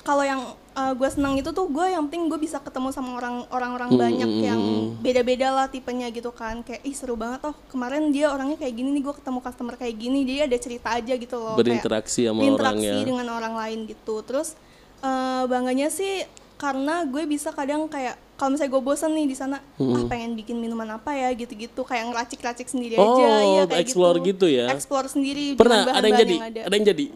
kalau 0.07 0.23
yang 0.23 0.41
eh, 0.79 0.93
gue 0.95 1.09
senang 1.09 1.35
itu 1.35 1.51
tuh 1.51 1.67
gue 1.67 1.87
yang 1.89 2.07
penting 2.07 2.27
gue 2.27 2.39
bisa 2.39 2.59
ketemu 2.59 2.89
sama 2.89 3.11
orang 3.15 3.43
orang-orang 3.49 3.89
Hmm, 3.89 3.99
banyak 3.99 4.31
yang 4.41 4.61
beda-beda 4.97 5.49
lah 5.51 5.67
tipenya 5.67 6.07
gitu 6.09 6.31
kan 6.31 6.61
kayak 6.61 6.83
ih 6.83 6.95
seru 6.95 7.15
banget 7.15 7.43
oh 7.43 7.57
kemarin 7.67 8.09
dia 8.09 8.29
orangnya 8.29 8.55
kayak 8.57 8.75
gini 8.75 8.93
nih 8.93 9.03
gue 9.03 9.15
ketemu 9.15 9.39
customer 9.41 9.75
kayak 9.75 9.95
gini 9.95 10.21
dia 10.23 10.45
ada 10.45 10.55
cerita 10.57 10.89
aja 10.93 11.13
gitu 11.13 11.37
loh 11.37 11.53
kayak 11.53 11.63
Berinteraksi 11.65 12.21
sama 12.25 12.39
berinteraksi 12.39 12.87
orang 12.87 12.97
ya. 12.97 13.05
dengan 13.05 13.27
orang 13.29 13.55
lain 13.57 13.79
gitu 13.87 14.15
terus 14.23 14.55
eh, 15.01 15.43
bangganya 15.45 15.89
sih 15.89 16.23
karena 16.55 17.03
gue 17.05 17.23
bisa 17.25 17.51
kadang 17.51 17.87
kayak 17.87 18.19
kalau 18.35 18.55
misalnya 18.55 18.71
gue 18.71 18.83
bosen 18.85 19.11
nih 19.13 19.27
di 19.27 19.35
sana 19.35 19.59
ah 19.59 20.03
pengen 20.07 20.35
bikin 20.35 20.59
minuman 20.59 20.87
apa 20.93 21.11
ya 21.11 21.31
gitu-gitu 21.33 21.83
kayak 21.83 22.07
ngeracik-racik 22.09 22.67
sendiri 22.67 22.95
aja 22.95 23.03
Oh, 23.05 23.19
iya 23.49 23.63
kayak 23.65 23.79
explore 23.81 24.19
gitu 24.21 24.47
ya? 24.47 24.67
explore 24.69 25.07
sendiri 25.07 25.55
Pernah 25.55 25.87
ada 25.89 26.03
yang 26.03 26.19
jadi? 26.19 26.35
yang 26.35 26.47
ada. 26.47 26.61
Ada 26.67 26.75
yang 26.75 26.87
jadi? 26.87 27.07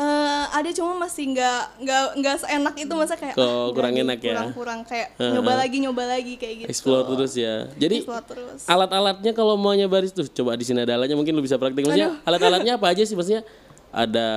Eh, 0.00 0.44
ada 0.56 0.70
cuma 0.72 0.96
masih 0.96 1.28
nggak 1.36 1.60
nggak 1.84 2.04
nggak 2.24 2.36
seenak 2.40 2.74
itu 2.80 2.92
masa 2.96 3.20
kayak 3.20 3.36
ah, 3.36 3.68
kurang 3.68 3.92
enak 3.92 4.16
deh, 4.16 4.32
ya? 4.32 4.32
kurang 4.32 4.50
kurang 4.56 4.80
kayak 4.88 5.12
nyoba 5.20 5.52
lagi 5.60 5.76
nyoba 5.76 6.02
lagi 6.08 6.34
kayak 6.40 6.54
gitu 6.64 6.68
Explore 6.72 7.04
terus 7.04 7.32
ya. 7.36 7.68
Jadi 7.76 8.00
Explore 8.00 8.24
terus 8.24 8.60
alat-alatnya 8.64 9.36
kalau 9.36 9.60
maunya 9.60 9.92
baris 9.92 10.16
tuh 10.16 10.24
coba 10.24 10.56
di 10.56 10.64
sini 10.64 10.88
ada 10.88 10.96
alatnya 10.96 11.20
mungkin 11.20 11.36
lu 11.36 11.44
bisa 11.44 11.60
praktik 11.60 11.84
maksudnya 11.84 12.16
alat-alatnya 12.24 12.80
apa 12.80 12.86
aja 12.88 13.04
sih 13.04 13.12
maksudnya 13.12 13.44
ada 13.92 14.28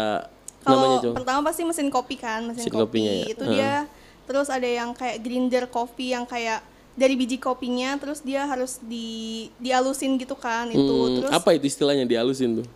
namanya 0.67 0.99
Kalau 0.99 0.99
coba? 0.99 1.15
pertama 1.23 1.39
pasti 1.47 1.61
mesin 1.63 1.87
kopi 1.87 2.15
kan, 2.19 2.41
mesin, 2.43 2.67
Mesin 2.67 2.73
kopi. 2.75 2.99
ya. 2.99 3.13
Itu 3.23 3.43
Heeh. 3.47 3.55
dia. 3.55 3.73
Terus 4.27 4.47
ada 4.51 4.67
yang 4.67 4.91
kayak 4.91 5.17
grinder 5.23 5.63
kopi 5.71 6.11
yang 6.11 6.27
kayak 6.27 6.59
dari 6.91 7.15
biji 7.15 7.39
kopinya 7.39 7.95
terus 8.03 8.19
dia 8.19 8.43
harus 8.43 8.83
di 8.83 9.47
dialusin 9.63 10.19
gitu 10.19 10.35
kan 10.35 10.67
itu. 10.67 10.83
Hmm, 10.83 11.23
Terus 11.23 11.31
apa 11.31 11.55
itu 11.55 11.71
istilahnya 11.71 12.03
dihalusin 12.03 12.59
tuh? 12.59 12.67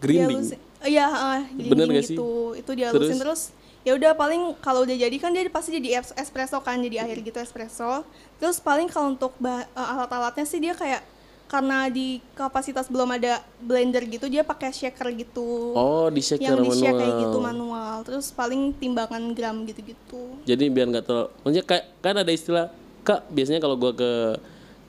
Grinding. 0.00 0.40
dialusin. 0.40 0.60
Iya, 0.80 1.06
heeh, 1.06 1.40
Bener 1.68 1.86
gak 1.86 2.04
sih? 2.04 2.16
gitu. 2.16 2.56
Itu 2.56 2.70
dialusin 2.72 3.16
Terus? 3.16 3.20
terus, 3.20 3.40
ya 3.80 3.92
udah 3.92 4.12
paling 4.12 4.56
kalau 4.58 4.82
udah 4.82 4.96
jadi 4.96 5.16
kan 5.16 5.30
dia 5.30 5.44
pasti 5.46 5.76
jadi 5.76 6.00
es- 6.00 6.16
espresso 6.16 6.56
kan, 6.60 6.80
jadi 6.80 7.04
air 7.04 7.20
gitu 7.20 7.36
espresso. 7.36 8.04
Terus 8.36 8.56
paling 8.58 8.88
kalau 8.88 9.12
untuk 9.12 9.36
bah- 9.36 9.66
eh, 9.66 9.86
alat-alatnya 9.92 10.44
sih 10.44 10.56
dia 10.56 10.72
kayak 10.72 11.04
karena 11.50 11.90
di 11.90 12.22
kapasitas 12.32 12.86
belum 12.86 13.10
ada 13.10 13.42
blender 13.58 14.06
gitu 14.06 14.30
dia 14.30 14.40
pakai 14.40 14.70
shaker 14.70 15.10
gitu. 15.12 15.74
Oh, 15.74 16.06
di 16.06 16.22
shake 16.22 16.40
yang 16.40 16.62
di 16.62 16.70
shake 16.70 16.94
kayak 16.94 17.14
gitu 17.20 17.38
manual. 17.42 18.06
Terus 18.06 18.30
paling 18.30 18.70
timbangan 18.72 19.34
gram 19.34 19.66
gitu-gitu. 19.66 20.38
Jadi 20.46 20.64
biar 20.70 20.86
nggak 20.88 21.04
terlalu, 21.04 21.28
maksudnya 21.42 21.64
kayak 21.66 21.84
kan 21.98 22.14
ada 22.14 22.30
istilah 22.30 22.66
kak 23.02 23.26
biasanya 23.28 23.58
kalau 23.58 23.74
gua 23.74 23.92
ke 23.92 24.10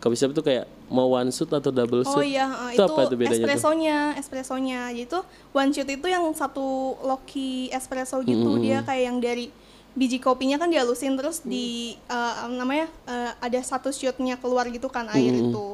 coffee 0.02 0.18
shop 0.18 0.34
itu 0.34 0.42
kayak 0.42 0.66
mau 0.90 1.14
one 1.14 1.30
shoot 1.30 1.48
atau 1.48 1.70
double 1.70 2.02
shoot. 2.02 2.18
Oh 2.18 2.26
iya, 2.26 2.50
eh, 2.68 2.74
itu, 2.74 2.82
itu, 2.82 2.90
apa 2.90 3.02
itu 3.06 3.16
bedanya 3.16 3.38
tuh? 3.38 3.46
espressonya, 3.46 3.98
espressonya. 4.18 4.82
Jadi 4.90 5.06
itu 5.06 5.20
one 5.54 5.70
shoot 5.72 5.86
itu 5.86 6.08
yang 6.10 6.26
satu 6.34 6.98
loki 7.06 7.70
espresso 7.70 8.18
gitu. 8.26 8.58
Hmm. 8.58 8.62
Dia 8.66 8.82
kayak 8.82 9.04
yang 9.06 9.18
dari 9.22 9.54
biji 9.94 10.18
kopinya 10.18 10.56
kan 10.58 10.72
dihalusin 10.74 11.14
terus 11.14 11.46
di 11.46 11.94
eh, 12.10 12.34
namanya 12.50 12.90
eh, 13.06 13.32
ada 13.38 13.60
satu 13.62 13.94
shootnya 13.94 14.42
keluar 14.42 14.66
gitu 14.74 14.90
kan 14.90 15.06
air 15.14 15.38
Hmm. 15.38 15.54
itu. 15.54 15.68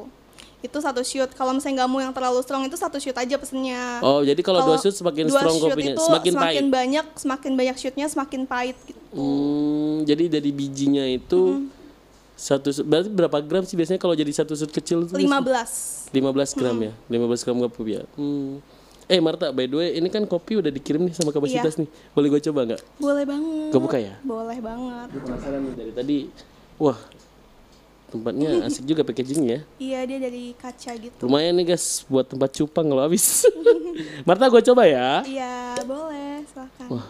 Itu 0.58 0.78
satu 0.82 1.00
shoot. 1.06 1.30
Kalau 1.32 1.54
misalnya 1.54 1.86
nggak 1.86 1.90
mau 1.90 2.00
yang 2.02 2.10
terlalu 2.12 2.42
strong 2.42 2.66
itu 2.66 2.74
satu 2.76 2.98
shoot 3.00 3.14
aja 3.14 3.38
pesennya. 3.38 4.02
Oh, 4.04 4.20
jadi 4.26 4.42
kalau 4.44 4.60
dua 4.66 4.76
shoot 4.76 4.92
semakin 4.92 5.30
dua 5.30 5.40
strong 5.40 5.56
shoot 5.56 5.70
kopinya, 5.72 5.94
itu 5.94 6.02
semakin 6.04 6.32
pahit. 6.34 6.62
banyak, 6.66 7.06
semakin 7.16 7.52
banyak 7.56 7.76
shootnya 7.78 8.06
semakin 8.10 8.42
pahit 8.44 8.76
gitu. 8.84 9.00
Hmm, 9.14 10.02
jadi 10.02 10.26
dari 10.26 10.50
bijinya 10.50 11.06
itu 11.06 11.70
satu 12.38 12.70
berarti 12.86 13.10
berapa 13.10 13.38
gram 13.42 13.66
sih 13.66 13.74
biasanya 13.74 13.98
kalau 13.98 14.14
jadi 14.14 14.30
satu 14.30 14.54
shoot 14.54 14.70
kecil 14.70 15.02
itu? 15.04 15.18
15. 15.18 16.14
15 16.14 16.14
gram 16.54 16.76
ya, 16.78 16.92
15 17.10 17.42
gram 17.42 17.58
kopi 17.66 17.98
ya. 17.98 18.06
Hmm. 18.14 18.62
Eh 19.08 19.18
Marta, 19.18 19.48
by 19.50 19.64
the 19.64 19.74
way, 19.74 19.88
ini 19.96 20.06
kan 20.06 20.22
kopi 20.22 20.60
udah 20.60 20.68
dikirim 20.68 21.00
nih 21.02 21.16
sama 21.16 21.32
kapasitas 21.32 21.74
Iya. 21.74 21.82
nih. 21.82 21.88
Boleh 22.12 22.28
gue 22.28 22.40
coba 22.46 22.60
nggak? 22.68 22.80
Boleh 23.00 23.24
banget. 23.24 23.68
Gue 23.72 23.80
buka 23.80 23.98
ya. 23.98 24.14
Boleh 24.20 24.58
banget. 24.60 25.08
Gue 25.10 25.22
penasaran 25.24 25.60
nih 25.64 25.74
dari 25.74 25.92
tadi. 25.96 26.18
Wah, 26.76 26.98
tempatnya 28.12 28.50
asik 28.68 28.84
juga 28.84 29.02
packagingnya. 29.02 29.64
Iya, 29.80 29.98
dia 30.04 30.18
dari 30.20 30.52
kaca 30.54 30.92
gitu. 30.94 31.18
Lumayan 31.24 31.56
nih 31.56 31.72
guys, 31.72 32.04
buat 32.04 32.28
tempat 32.28 32.52
cupang 32.52 32.84
kalau 32.84 33.02
habis. 33.02 33.48
Marta, 34.28 34.46
gue 34.46 34.62
coba 34.62 34.84
ya. 34.84 35.24
Iya, 35.24 35.80
boleh, 35.88 36.44
silahkan. 36.44 36.88
Wah, 36.92 37.06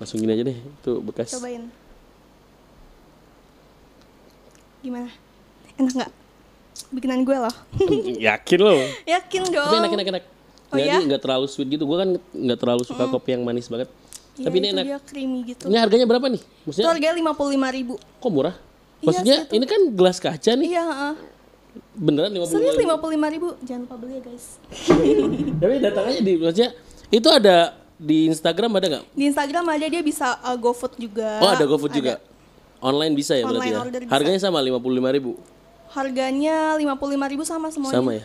langsung 0.00 0.18
gini 0.18 0.32
aja 0.32 0.42
deh. 0.48 0.56
Itu 0.56 1.04
bekas. 1.04 1.28
Cobain. 1.36 1.68
Gimana? 4.84 5.08
Enak 5.80 5.92
nggak? 5.96 6.10
Bikinan 6.92 7.24
gue 7.24 7.36
loh. 7.40 7.54
Yakin 8.28 8.58
lo? 8.60 8.74
Yakin 9.08 9.42
dong. 9.48 9.64
Tapi 9.64 9.76
enak 9.80 9.92
enak 9.96 10.06
enak. 10.12 10.24
Oh 10.68 10.76
Jadi 10.76 10.88
ya? 10.90 10.98
nggak 11.00 11.22
terlalu 11.24 11.46
sweet 11.48 11.68
gitu. 11.72 11.88
Gue 11.88 11.96
kan 11.96 12.08
nggak 12.20 12.58
terlalu 12.60 12.82
suka 12.84 13.08
kopi 13.08 13.32
yang 13.32 13.42
manis 13.42 13.66
banget. 13.66 13.88
Iya, 14.34 14.44
Tapi 14.44 14.56
ini 14.58 14.66
itu 14.66 14.74
enak. 14.76 14.84
dia 14.84 14.98
creamy 15.00 15.38
gitu. 15.46 15.64
Ini 15.70 15.76
harganya 15.78 16.04
berapa 16.04 16.26
nih? 16.28 16.42
Itu 16.42 16.66
Maksudnya 16.68 16.90
harganya 16.90 17.14
lima 17.16 17.32
puluh 17.32 17.50
lima 17.54 17.68
ribu. 17.70 17.94
kok 17.96 18.28
murah? 18.28 18.54
Iya, 19.00 19.06
Maksudnya 19.06 19.36
segitu. 19.40 19.54
ini 19.56 19.64
kan 19.64 19.80
gelas 19.94 20.18
kaca 20.20 20.50
nih. 20.52 20.68
Iya, 20.68 20.84
heeh. 20.84 21.14
Beneran 21.94 22.30
50 22.30 22.54
Serius 22.54 22.78
lima 22.78 22.94
puluh 22.98 23.18
lima 23.18 23.26
ribu. 23.26 23.48
Jangan 23.62 23.86
lupa 23.86 23.96
beli 23.98 24.18
ya 24.18 24.22
guys. 24.22 24.46
Tapi 25.62 25.74
datang 25.82 26.04
aja 26.06 26.20
di 26.22 26.32
maksudnya 26.38 26.70
itu 27.08 27.28
ada 27.30 27.56
di 27.94 28.18
Instagram 28.26 28.70
ada 28.74 28.86
nggak? 28.90 29.04
Di 29.10 29.24
Instagram 29.26 29.64
ada 29.70 29.86
dia 29.86 30.02
bisa 30.02 30.38
uh, 30.38 30.54
GoFood 30.54 30.98
juga. 30.98 31.38
Oh 31.38 31.50
ada 31.50 31.64
GoFood 31.64 31.94
juga. 31.94 32.18
Online 32.84 33.12
bisa 33.12 33.32
ya 33.32 33.48
berarti 33.48 33.70
ya. 33.70 33.80
order 33.80 34.00
bisa. 34.04 34.12
Harganya 34.12 34.38
sama 34.38 34.60
55.000 34.60 35.16
ribu. 35.16 35.32
Harganya 35.88 36.56
lima 36.74 36.94
puluh 36.94 37.14
lima 37.14 37.24
ribu 37.24 37.42
sama 37.42 37.70
semuanya. 37.70 37.96
Sama 37.96 38.12
ya? 38.12 38.24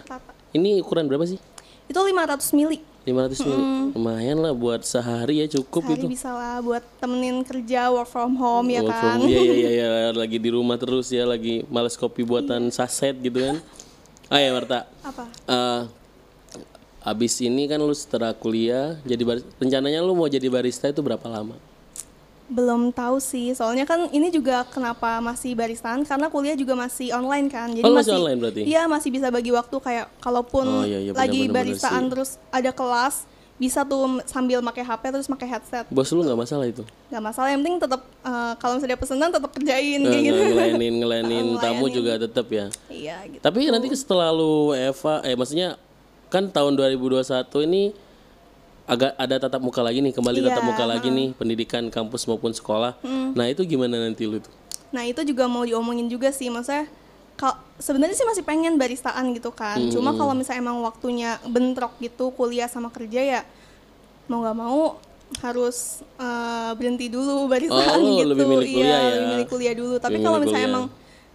Ini 0.51 0.81
ukuran 0.81 1.05
berapa 1.05 1.23
sih? 1.23 1.39
Itu 1.85 1.95
500 1.95 2.51
mili. 2.51 2.81
500 3.01 3.39
mili. 3.41 3.63
Lumayan 3.91 4.37
lah 4.37 4.51
buat 4.51 4.81
sehari 4.83 5.39
ya 5.39 5.47
cukup 5.49 5.87
Sehari 5.87 5.97
itu. 5.97 6.07
bisa 6.07 6.29
lah 6.29 6.59
buat 6.59 6.81
temenin 6.99 7.41
kerja 7.41 7.87
work 7.87 8.05
from 8.05 8.35
home 8.35 8.69
ya 8.69 8.81
Work 8.81 8.91
kan. 8.91 9.15
from- 9.15 9.25
Iya 9.25 9.39
iya 9.39 9.53
iya 9.55 9.69
iya, 9.71 9.87
lagi 10.21 10.37
di 10.37 10.49
rumah 10.49 10.75
terus 10.75 11.07
ya 11.07 11.23
lagi 11.23 11.63
males 11.67 11.93
kopi 11.93 12.21
buatan 12.21 12.67
saset 12.69 13.15
gitu 13.17 13.39
kan. 13.39 13.57
Ah 14.27 14.37
ya 14.37 14.51
Marta. 14.51 14.85
Apa? 14.99 15.23
Eh, 15.47 15.81
abis 17.01 17.39
ini 17.39 17.63
kan 17.63 17.79
lu 17.79 17.93
setelah 17.93 18.33
kuliah 18.33 18.99
jadi 19.03 19.23
baris- 19.23 19.47
rencananya 19.55 20.03
lu 20.03 20.13
mau 20.13 20.27
jadi 20.27 20.45
barista 20.45 20.85
itu 20.85 20.99
berapa 20.99 21.23
lama? 21.25 21.55
Belum 22.49 22.89
tahu 22.89 23.21
sih, 23.21 23.53
soalnya 23.53 23.85
kan 23.85 24.09
ini 24.09 24.27
juga 24.27 24.65
kenapa 24.65 25.21
masih 25.21 25.53
baristaan 25.53 26.01
karena 26.01 26.27
kuliah 26.27 26.57
juga 26.57 26.73
masih 26.73 27.13
online 27.13 27.45
kan. 27.45 27.69
Jadi 27.69 27.85
Oh, 27.85 27.93
masih 27.93 28.09
masih 28.09 28.13
online 28.17 28.39
berarti? 28.41 28.61
Iya, 28.65 28.81
masih 28.85 29.09
bisa 29.09 29.27
bagi 29.29 29.53
waktu 29.53 29.75
kayak 29.77 30.05
kalaupun 30.17 30.65
Oh, 30.65 30.81
iya, 30.81 30.97
iya, 30.99 31.11
lagi 31.13 31.45
benar-benar 31.45 31.55
baristaan 31.69 32.03
sih. 32.03 32.09
terus 32.09 32.29
ada 32.49 32.71
kelas 32.71 33.15
bisa 33.55 33.83
tuh 33.83 34.23
sambil 34.23 34.63
pakai 34.63 34.81
HP 34.81 35.03
terus 35.11 35.27
pakai 35.27 35.47
headset. 35.47 35.85
Bos 35.89 36.09
lu 36.09 36.23
nggak 36.23 36.39
masalah 36.39 36.65
itu? 36.65 36.81
Gak 37.07 37.19
masalah, 37.19 37.51
yang 37.51 37.59
penting 37.59 37.77
tetap 37.77 38.01
eh, 38.01 38.53
kalau 38.55 38.73
misalnya 38.73 38.95
ada 38.95 39.01
pesanan 39.03 39.29
tetap 39.29 39.51
kerjain 39.51 39.99
Nggak 39.99 40.09
kayak 40.09 40.23
gitu. 40.23 40.33
nggak 40.33 40.49
ngelayanin 40.49 40.93
ngelayanin 40.97 41.45
tamu 41.61 41.85
juga 41.87 42.11
tetap 42.17 42.47
ya. 42.49 42.65
Iya 42.89 43.17
gitu. 43.29 43.41
Tapi 43.43 43.59
nanti 43.67 43.87
setelah 43.93 44.31
lu 44.31 44.71
Eva, 44.71 45.21
eh 45.21 45.35
maksudnya 45.35 45.77
kan 46.27 46.47
tahun 46.47 46.73
2021 46.73 47.29
ini 47.67 47.83
agak 48.89 49.11
ada 49.15 49.35
tatap 49.37 49.61
muka 49.61 49.79
lagi 49.79 50.01
nih, 50.01 50.09
kembali 50.11 50.39
tatap 50.41 50.59
Iya, 50.59 50.67
muka 50.67 50.83
lagi 50.83 51.09
nih 51.09 51.27
pendidikan 51.37 51.83
kampus 51.87 52.25
maupun 52.25 52.49
sekolah. 52.49 52.97
Nah 53.31 53.45
itu 53.45 53.61
gimana 53.63 54.01
nanti 54.01 54.25
lu 54.25 54.41
tuh? 54.41 54.49
Nah 54.89 55.05
itu 55.05 55.21
juga 55.21 55.45
mau 55.45 55.61
diomongin 55.61 56.09
juga 56.09 56.33
sih, 56.33 56.49
maksudnya 56.49 56.89
kal- 57.37 57.61
sebenarnya 57.77 58.17
sih 58.17 58.25
masih 58.25 58.41
pengen 58.41 58.75
baristaan 58.75 59.29
gitu 59.31 59.53
kan. 59.53 59.77
Hmm, 59.77 59.93
Cuma 59.93 60.11
kalau 60.11 60.33
misalnya 60.33 60.65
emang 60.65 60.81
waktunya 60.81 61.37
bentrok 61.45 61.93
gitu 62.01 62.33
kuliah 62.33 62.65
sama 62.65 62.89
kerja 62.89 63.21
ya 63.21 63.41
mau 64.25 64.41
nggak 64.41 64.57
mau 64.57 64.97
harus 65.39 66.01
eh, 66.17 66.71
berhenti 66.73 67.05
dulu 67.07 67.45
baristaan 67.45 68.01
Oh, 68.01 68.17
gitu. 68.17 68.33
lebih 68.33 68.45
milih 68.47 68.67
kuliah 68.67 68.89
iya, 68.89 68.97
ya? 68.97 69.13
lebih 69.13 69.27
milih 69.31 69.47
kuliah 69.47 69.73
dulu. 69.77 69.95
Tapi 69.97 70.17
kalau 70.19 70.37
misalnya 70.41 70.65
kuliah. 70.65 70.81
emang 70.81 70.85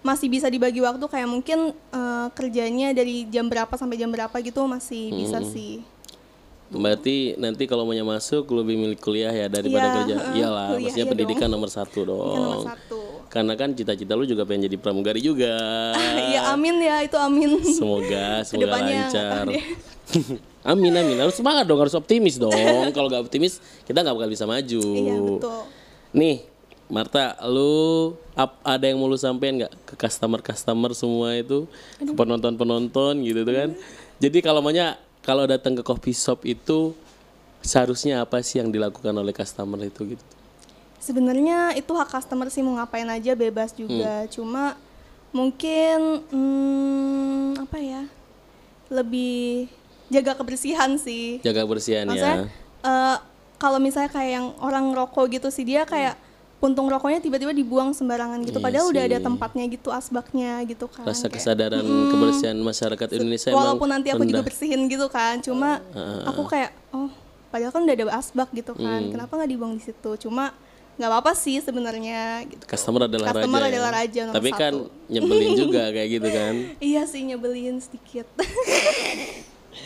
masih 0.05 0.29
bisa 0.29 0.51
dibagi 0.51 0.83
waktu 0.83 1.01
kayak 1.01 1.29
mungkin 1.31 1.59
eh, 1.71 2.27
kerjanya 2.35 2.91
dari 2.91 3.31
jam 3.31 3.47
berapa 3.47 3.71
sampai 3.73 3.95
jam 3.95 4.11
berapa 4.11 4.35
gitu 4.43 4.67
masih 4.67 5.15
bisa 5.15 5.39
Hmm. 5.39 5.47
sih. 5.49 5.75
Berarti 6.75 7.17
nanti 7.35 7.65
kalau 7.65 7.83
mau 7.83 7.95
masuk 7.95 8.51
lebih 8.53 8.75
milih 8.75 8.99
kuliah 8.99 9.31
ya 9.31 9.47
daripada 9.47 9.87
Iya, 9.87 9.95
kerja. 9.95 10.15
heeh, 10.17 10.35
Iyalah, 10.37 10.67
kuliah, 10.69 10.83
maksudnya 10.83 11.07
iya 11.07 11.13
pendidikan 11.13 11.49
nomor 11.49 11.71
satu 11.71 12.01
Yang 12.01 12.11
nomor 12.11 12.51
dong. 12.51 12.65
satu. 12.67 13.01
Karena 13.31 13.53
kan 13.55 13.69
cita-cita 13.73 14.13
lu 14.13 14.25
juga 14.25 14.43
pengen 14.43 14.67
jadi 14.67 14.77
pramugari 14.77 15.19
juga. 15.19 15.55
Iya 16.31 16.51
amin 16.51 16.77
ya 16.79 16.97
itu 17.01 17.17
amin. 17.17 17.51
Semoga, 17.63 18.27
semoga 18.47 18.75
lancar. 18.75 19.47
amin, 20.71 20.93
amin. 20.93 21.17
Harus 21.17 21.35
semangat 21.35 21.65
dong, 21.65 21.79
harus 21.79 21.95
optimis 21.95 22.37
dong. 22.37 22.55
Kalau 22.91 23.07
nggak 23.07 23.27
optimis, 23.27 23.59
kita 23.83 24.03
nggak 24.03 24.15
bakal 24.15 24.31
bisa 24.31 24.45
maju. 24.45 24.83
Iya 24.85 25.17
betul. 25.21 25.61
Nih, 26.13 26.37
Marta, 26.87 27.35
lu 27.49 28.13
ap- 28.35 28.61
ada 28.63 28.85
yang 28.85 28.99
mau 28.99 29.07
lu 29.07 29.17
sampein 29.17 29.57
nggak 29.57 29.73
ke 29.83 29.95
customer-customer 29.97 30.93
semua 30.93 31.35
itu, 31.35 31.67
ke 31.97 32.13
penonton-penonton 32.13 33.19
gitu 33.23 33.43
tuh 33.43 33.55
kan? 33.55 33.71
Jadi 34.19 34.39
kalau 34.39 34.63
maunya 34.63 34.95
kalau 35.25 35.49
datang 35.49 35.73
ke 35.73 35.83
coffee 35.83 36.15
shop 36.15 36.45
itu 36.45 36.93
seharusnya 37.65 38.21
apa 38.21 38.45
sih 38.45 38.61
yang 38.61 38.69
dilakukan 38.69 39.17
oleh 39.17 39.33
customer 39.33 39.81
itu 39.81 40.15
gitu? 40.15 40.25
Sebenarnya 41.01 41.73
itu 41.77 41.91
hak 41.97 42.13
customer 42.13 42.53
sih 42.53 42.61
mau 42.61 42.77
ngapain 42.77 43.09
aja 43.09 43.33
bebas 43.33 43.73
juga. 43.73 44.29
Cuma 44.29 44.77
mungkin 45.33 46.23
hmm, 46.29 47.65
apa 47.65 47.77
ya? 47.81 48.03
Lebih 48.93 49.73
jaga 50.13 50.37
kebersihan 50.37 51.01
sih. 51.01 51.41
Jaga 51.41 51.65
kebersihan 51.65 52.05
Maksudnya 52.05 52.45
ya. 52.45 52.49
eh, 52.85 53.17
kalau 53.57 53.81
misalnya 53.81 54.13
kayak 54.13 54.31
yang 54.41 54.47
orang 54.61 54.93
rokok 54.93 55.33
gitu 55.33 55.49
sih 55.49 55.65
dia 55.65 55.89
kayak 55.89 56.21
puntung 56.57 56.87
rokoknya 56.87 57.21
tiba-tiba 57.21 57.51
dibuang 57.51 57.91
sembarangan 57.91 58.41
gitu. 58.43 58.57
Iya 58.57 58.65
Padahal 58.65 58.87
udah 58.89 59.03
ada 59.05 59.19
tempatnya 59.21 59.65
gitu 59.67 59.89
asbaknya 59.91 60.65
gitu 60.65 60.87
kan. 60.87 61.05
Rasa 61.05 61.27
Kayak- 61.27 61.35
kesadaran 61.37 61.85
kebersihan 61.85 62.57
masyarakat 62.57 63.09
Indonesia 63.13 63.49
emang 63.49 63.61
walaupun 63.61 63.89
nanti 63.91 64.09
aku 64.09 64.23
juga 64.23 64.41
rendah. 64.41 64.45
bersihin 64.45 64.81
gitu 64.87 65.07
kan 65.07 65.35
cuma 65.39 65.85
aku 66.25 66.43
kayak 66.47 66.73
oh 66.91 67.13
padahal 67.49 67.71
kan 67.71 67.83
udah 67.83 67.95
ada 67.95 68.05
asbak 68.15 68.49
gitu 68.51 68.73
kan 68.73 69.01
Hmm. 69.01 69.13
kenapa 69.13 69.33
nggak 69.35 69.51
dibuang 69.51 69.73
di 69.73 69.83
situ 69.83 70.11
cuma 70.19 70.51
nggak 70.95 71.07
apa-apa 71.07 71.35
sih 71.35 71.59
sebenarnya 71.59 72.47
gitu 72.47 72.65
Customer 72.65 73.05
adalah 73.05 73.29
Customer 73.29 73.59
raja. 73.59 73.67
ya. 73.67 73.73
adalah 73.75 73.91
raja 73.93 74.21
nomor 74.23 74.37
Tapi 74.37 74.51
kan 74.53 74.73
satu. 74.73 75.11
nyebelin 75.11 75.53
juga 75.55 75.83
kayak 75.95 76.09
gitu 76.13 76.29
kan. 76.31 76.55
iya 76.81 77.03
sih 77.05 77.21
nyebelin 77.21 77.77
sedikit 77.79 78.27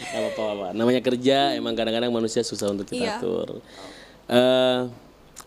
apa-apa. 0.09 0.73
Namanya 0.73 1.01
kerja, 1.01 1.53
emang 1.53 1.73
kadang-kadang 1.73 2.09
manusia 2.11 2.41
susah 2.41 2.69
untuk 2.69 2.87
kita 2.87 3.03
Iya. 3.03 3.17
atur. 3.19 3.49
Eh, 4.27 4.81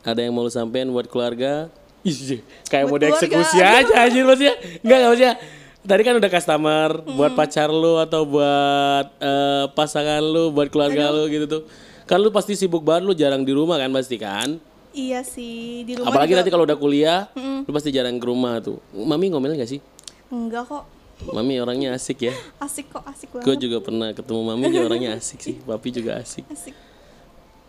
ada 0.01 0.19
yang 0.19 0.31
mau 0.31 0.41
lu 0.41 0.49
sampein 0.49 0.87
buat 0.87 1.05
keluarga? 1.05 1.69
Ih, 2.01 2.41
kayak 2.65 2.85
mau 2.85 2.95
Buat 2.95 3.01
dieksekusi 3.07 3.55
keluarga. 3.55 3.79
aja 3.79 3.93
anjir 4.01 4.23
maksudnya. 4.23 4.55
Enggak, 4.79 4.97
enggak 4.97 5.09
maksudnya. 5.09 5.33
Tadi 5.81 6.01
kan 6.03 6.13
udah 6.15 6.29
customer 6.29 6.89
Hmm. 6.95 7.13
buat 7.15 7.31
pacar 7.31 7.69
lu 7.69 7.97
atau 7.97 8.21
buat 8.23 9.05
eh, 9.15 9.65
pasangan 9.71 10.19
lu, 10.19 10.49
buat 10.49 10.67
keluarga 10.67 11.09
lu 11.09 11.25
gitu 11.27 11.45
tuh. 11.47 11.63
Kan 12.03 12.19
lu 12.19 12.29
pasti 12.29 12.53
sibuk 12.53 12.81
banget 12.81 13.03
lu 13.03 13.13
jarang 13.13 13.41
di 13.41 13.49
rumah 13.49 13.77
kan 13.77 13.89
pasti 13.89 14.15
kan? 14.15 14.57
Iya 14.91 15.21
sih 15.21 15.81
di 15.83 15.95
rumah. 15.95 16.09
Apalagi 16.09 16.33
juga- 16.33 16.39
nanti 16.39 16.51
kalau 16.51 16.65
udah 16.65 16.75
kuliah, 16.75 17.19
lu 17.35 17.71
pasti 17.71 17.89
jarang 17.89 18.13
ke 18.13 18.25
rumah 18.25 18.59
tuh. 18.59 18.77
Mami 18.91 19.29
ngomel 19.29 19.55
gak 19.55 19.69
sih? 19.69 19.79
enggak 20.27 20.65
kok. 20.65 20.83
Mami 21.23 21.57
orangnya 21.57 21.93
asik 21.93 22.23
ya. 22.23 22.33
Asik 22.57 22.89
kok, 22.89 23.05
asik 23.05 23.29
Gue 23.31 23.45
banget. 23.45 23.61
juga 23.61 23.77
pernah 23.79 24.09
ketemu 24.09 24.41
Mami 24.43 24.65
dia 24.67 24.81
orangnya 24.81 25.11
asik 25.13 25.39
sih. 25.39 25.55
Papi 25.59 25.89
juga 25.91 26.17
asik. 26.17 26.43
Asik. 26.47 26.73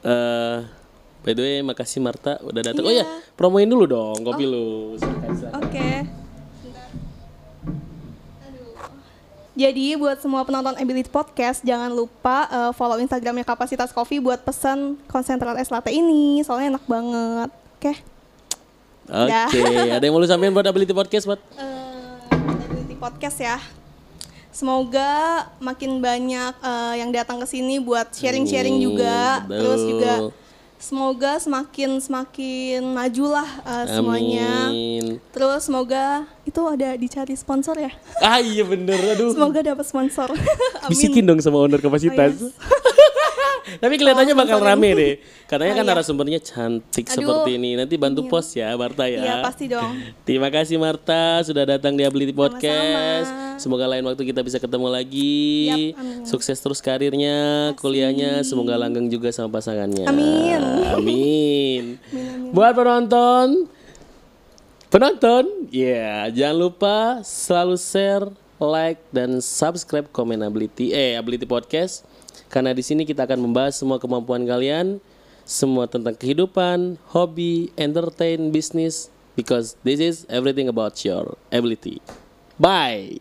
Eh, 0.03 0.59
by 1.23 1.33
the 1.33 1.43
way, 1.43 1.57
makasih 1.63 2.03
Marta 2.03 2.39
udah 2.43 2.63
datang. 2.63 2.85
Oh 2.85 2.93
ya, 2.93 3.07
promoin 3.39 3.67
dulu 3.67 3.87
dong 3.87 4.19
kopi 4.27 4.45
lu. 4.45 4.99
Silakan, 4.99 5.31
silakan. 5.39 5.63
Oke. 5.63 5.91
Jadi 9.53 10.01
buat 10.01 10.17
semua 10.17 10.49
penonton 10.49 10.73
Ability 10.81 11.13
Podcast 11.13 11.61
jangan 11.61 11.93
lupa 11.93 12.49
eh, 12.49 12.73
follow 12.73 12.97
Instagramnya 12.97 13.45
Kapasitas 13.45 13.93
Coffee 13.93 14.17
buat 14.17 14.41
pesan 14.41 14.97
konsentrat 15.07 15.61
es 15.61 15.69
latte 15.69 15.93
ini 15.93 16.41
soalnya 16.41 16.77
enak 16.81 16.85
banget. 16.89 17.51
Oke. 17.77 17.93
Oke, 19.13 19.61
ada 19.97 20.01
yang 20.01 20.15
mau 20.17 20.23
lu 20.23 20.27
sampein 20.27 20.57
buat 20.57 20.65
Ability 20.65 20.97
Podcast 20.97 21.29
buat? 21.29 21.41
Eh, 21.61 22.17
Ability 22.65 22.97
Podcast 22.97 23.39
ya. 23.45 23.61
Semoga 24.49 25.45
makin 25.61 26.01
banyak 26.01 26.55
eh, 26.57 26.95
yang 27.05 27.13
datang 27.13 27.37
ke 27.37 27.47
sini 27.47 27.77
buat 27.77 28.09
sharing-sharing 28.09 28.81
juga. 28.81 29.45
betul. 29.45 29.61
Terus 29.61 29.81
juga 29.85 30.13
semoga 30.83 31.39
semakin 31.39 32.03
semakin 32.03 32.83
majulah 32.91 33.47
eh, 33.63 33.87
semuanya. 33.87 34.75
Amin. 34.75 35.23
Terus 35.31 35.71
semoga 35.71 36.27
itu 36.43 36.59
ada 36.67 36.99
dicari 36.99 37.39
sponsor 37.39 37.79
ya. 37.79 37.95
Ah 38.19 38.43
iya 38.43 38.67
bener, 38.67 38.99
aduh. 39.15 39.31
Semoga 39.31 39.63
dapat 39.63 39.87
sponsor. 39.87 40.35
Amin. 40.83 40.91
Bisikin 40.91 41.23
dong 41.23 41.39
sama 41.39 41.63
owner 41.63 41.79
kapasitas. 41.79 42.35
Oh, 42.43 42.51
yes. 42.51 42.72
Tapi 43.63 43.95
kelihatannya 43.95 44.35
bakal 44.35 44.59
rame 44.59 44.91
deh. 44.93 45.15
Katanya 45.47 45.73
Oh, 45.73 45.79
kan 45.79 45.87
iya. 45.87 45.93
narasumbernya 45.95 46.41
cantik 46.41 47.07
Aduh. 47.07 47.15
seperti 47.15 47.51
ini. 47.57 47.77
Nanti 47.77 47.95
bantu 47.95 48.27
post 48.27 48.53
ya 48.53 48.73
Marta 48.75 49.07
ya. 49.07 49.23
Iya 49.23 49.35
pasti 49.41 49.65
dong. 49.67 49.93
Terima 50.27 50.49
kasih 50.49 50.77
Marta 50.77 51.43
sudah 51.43 51.65
datang 51.65 51.95
di 51.95 52.03
Ability 52.03 52.33
Podcast. 52.33 53.31
Semoga 53.57 53.87
lain 53.87 54.03
waktu 54.03 54.23
kita 54.25 54.41
bisa 54.41 54.59
ketemu 54.59 54.89
lagi. 54.89 55.93
Yap, 55.93 56.01
amin. 56.01 56.27
Sukses 56.27 56.59
terus 56.59 56.83
karirnya, 56.83 57.71
kuliahnya. 57.79 58.43
Semoga 58.43 58.75
langgeng 58.75 59.07
juga 59.07 59.31
sama 59.31 59.53
pasangannya. 59.53 60.07
Amin. 60.11 60.61
Amin. 60.93 61.85
Buat 62.51 62.75
penonton, 62.75 63.71
penonton, 64.89 65.45
ya 65.71 66.29
jangan 66.29 66.57
lupa 66.59 66.97
selalu 67.23 67.77
share, 67.77 68.27
like 68.59 69.01
dan 69.09 69.41
subscribe 69.41 70.05
komen 70.09 70.43
Ability 70.43 70.93
eh 70.93 71.17
Ability 71.17 71.45
Podcast. 71.45 72.05
Karena 72.53 72.77
di 72.77 72.85
sini 72.85 73.09
kita 73.09 73.25
akan 73.25 73.49
membahas 73.49 73.81
semua 73.81 73.97
kemampuan 73.97 74.45
kalian, 74.45 75.01
semua 75.49 75.89
tentang 75.89 76.13
kehidupan, 76.13 77.01
hobi, 77.09 77.73
entertain, 77.81 78.53
bisnis, 78.53 79.09
because 79.33 79.81
this 79.89 80.05
is 80.05 80.29
everything 80.29 80.69
about 80.69 81.01
your 81.01 81.41
ability. 81.49 82.05
Bye. 82.61 83.17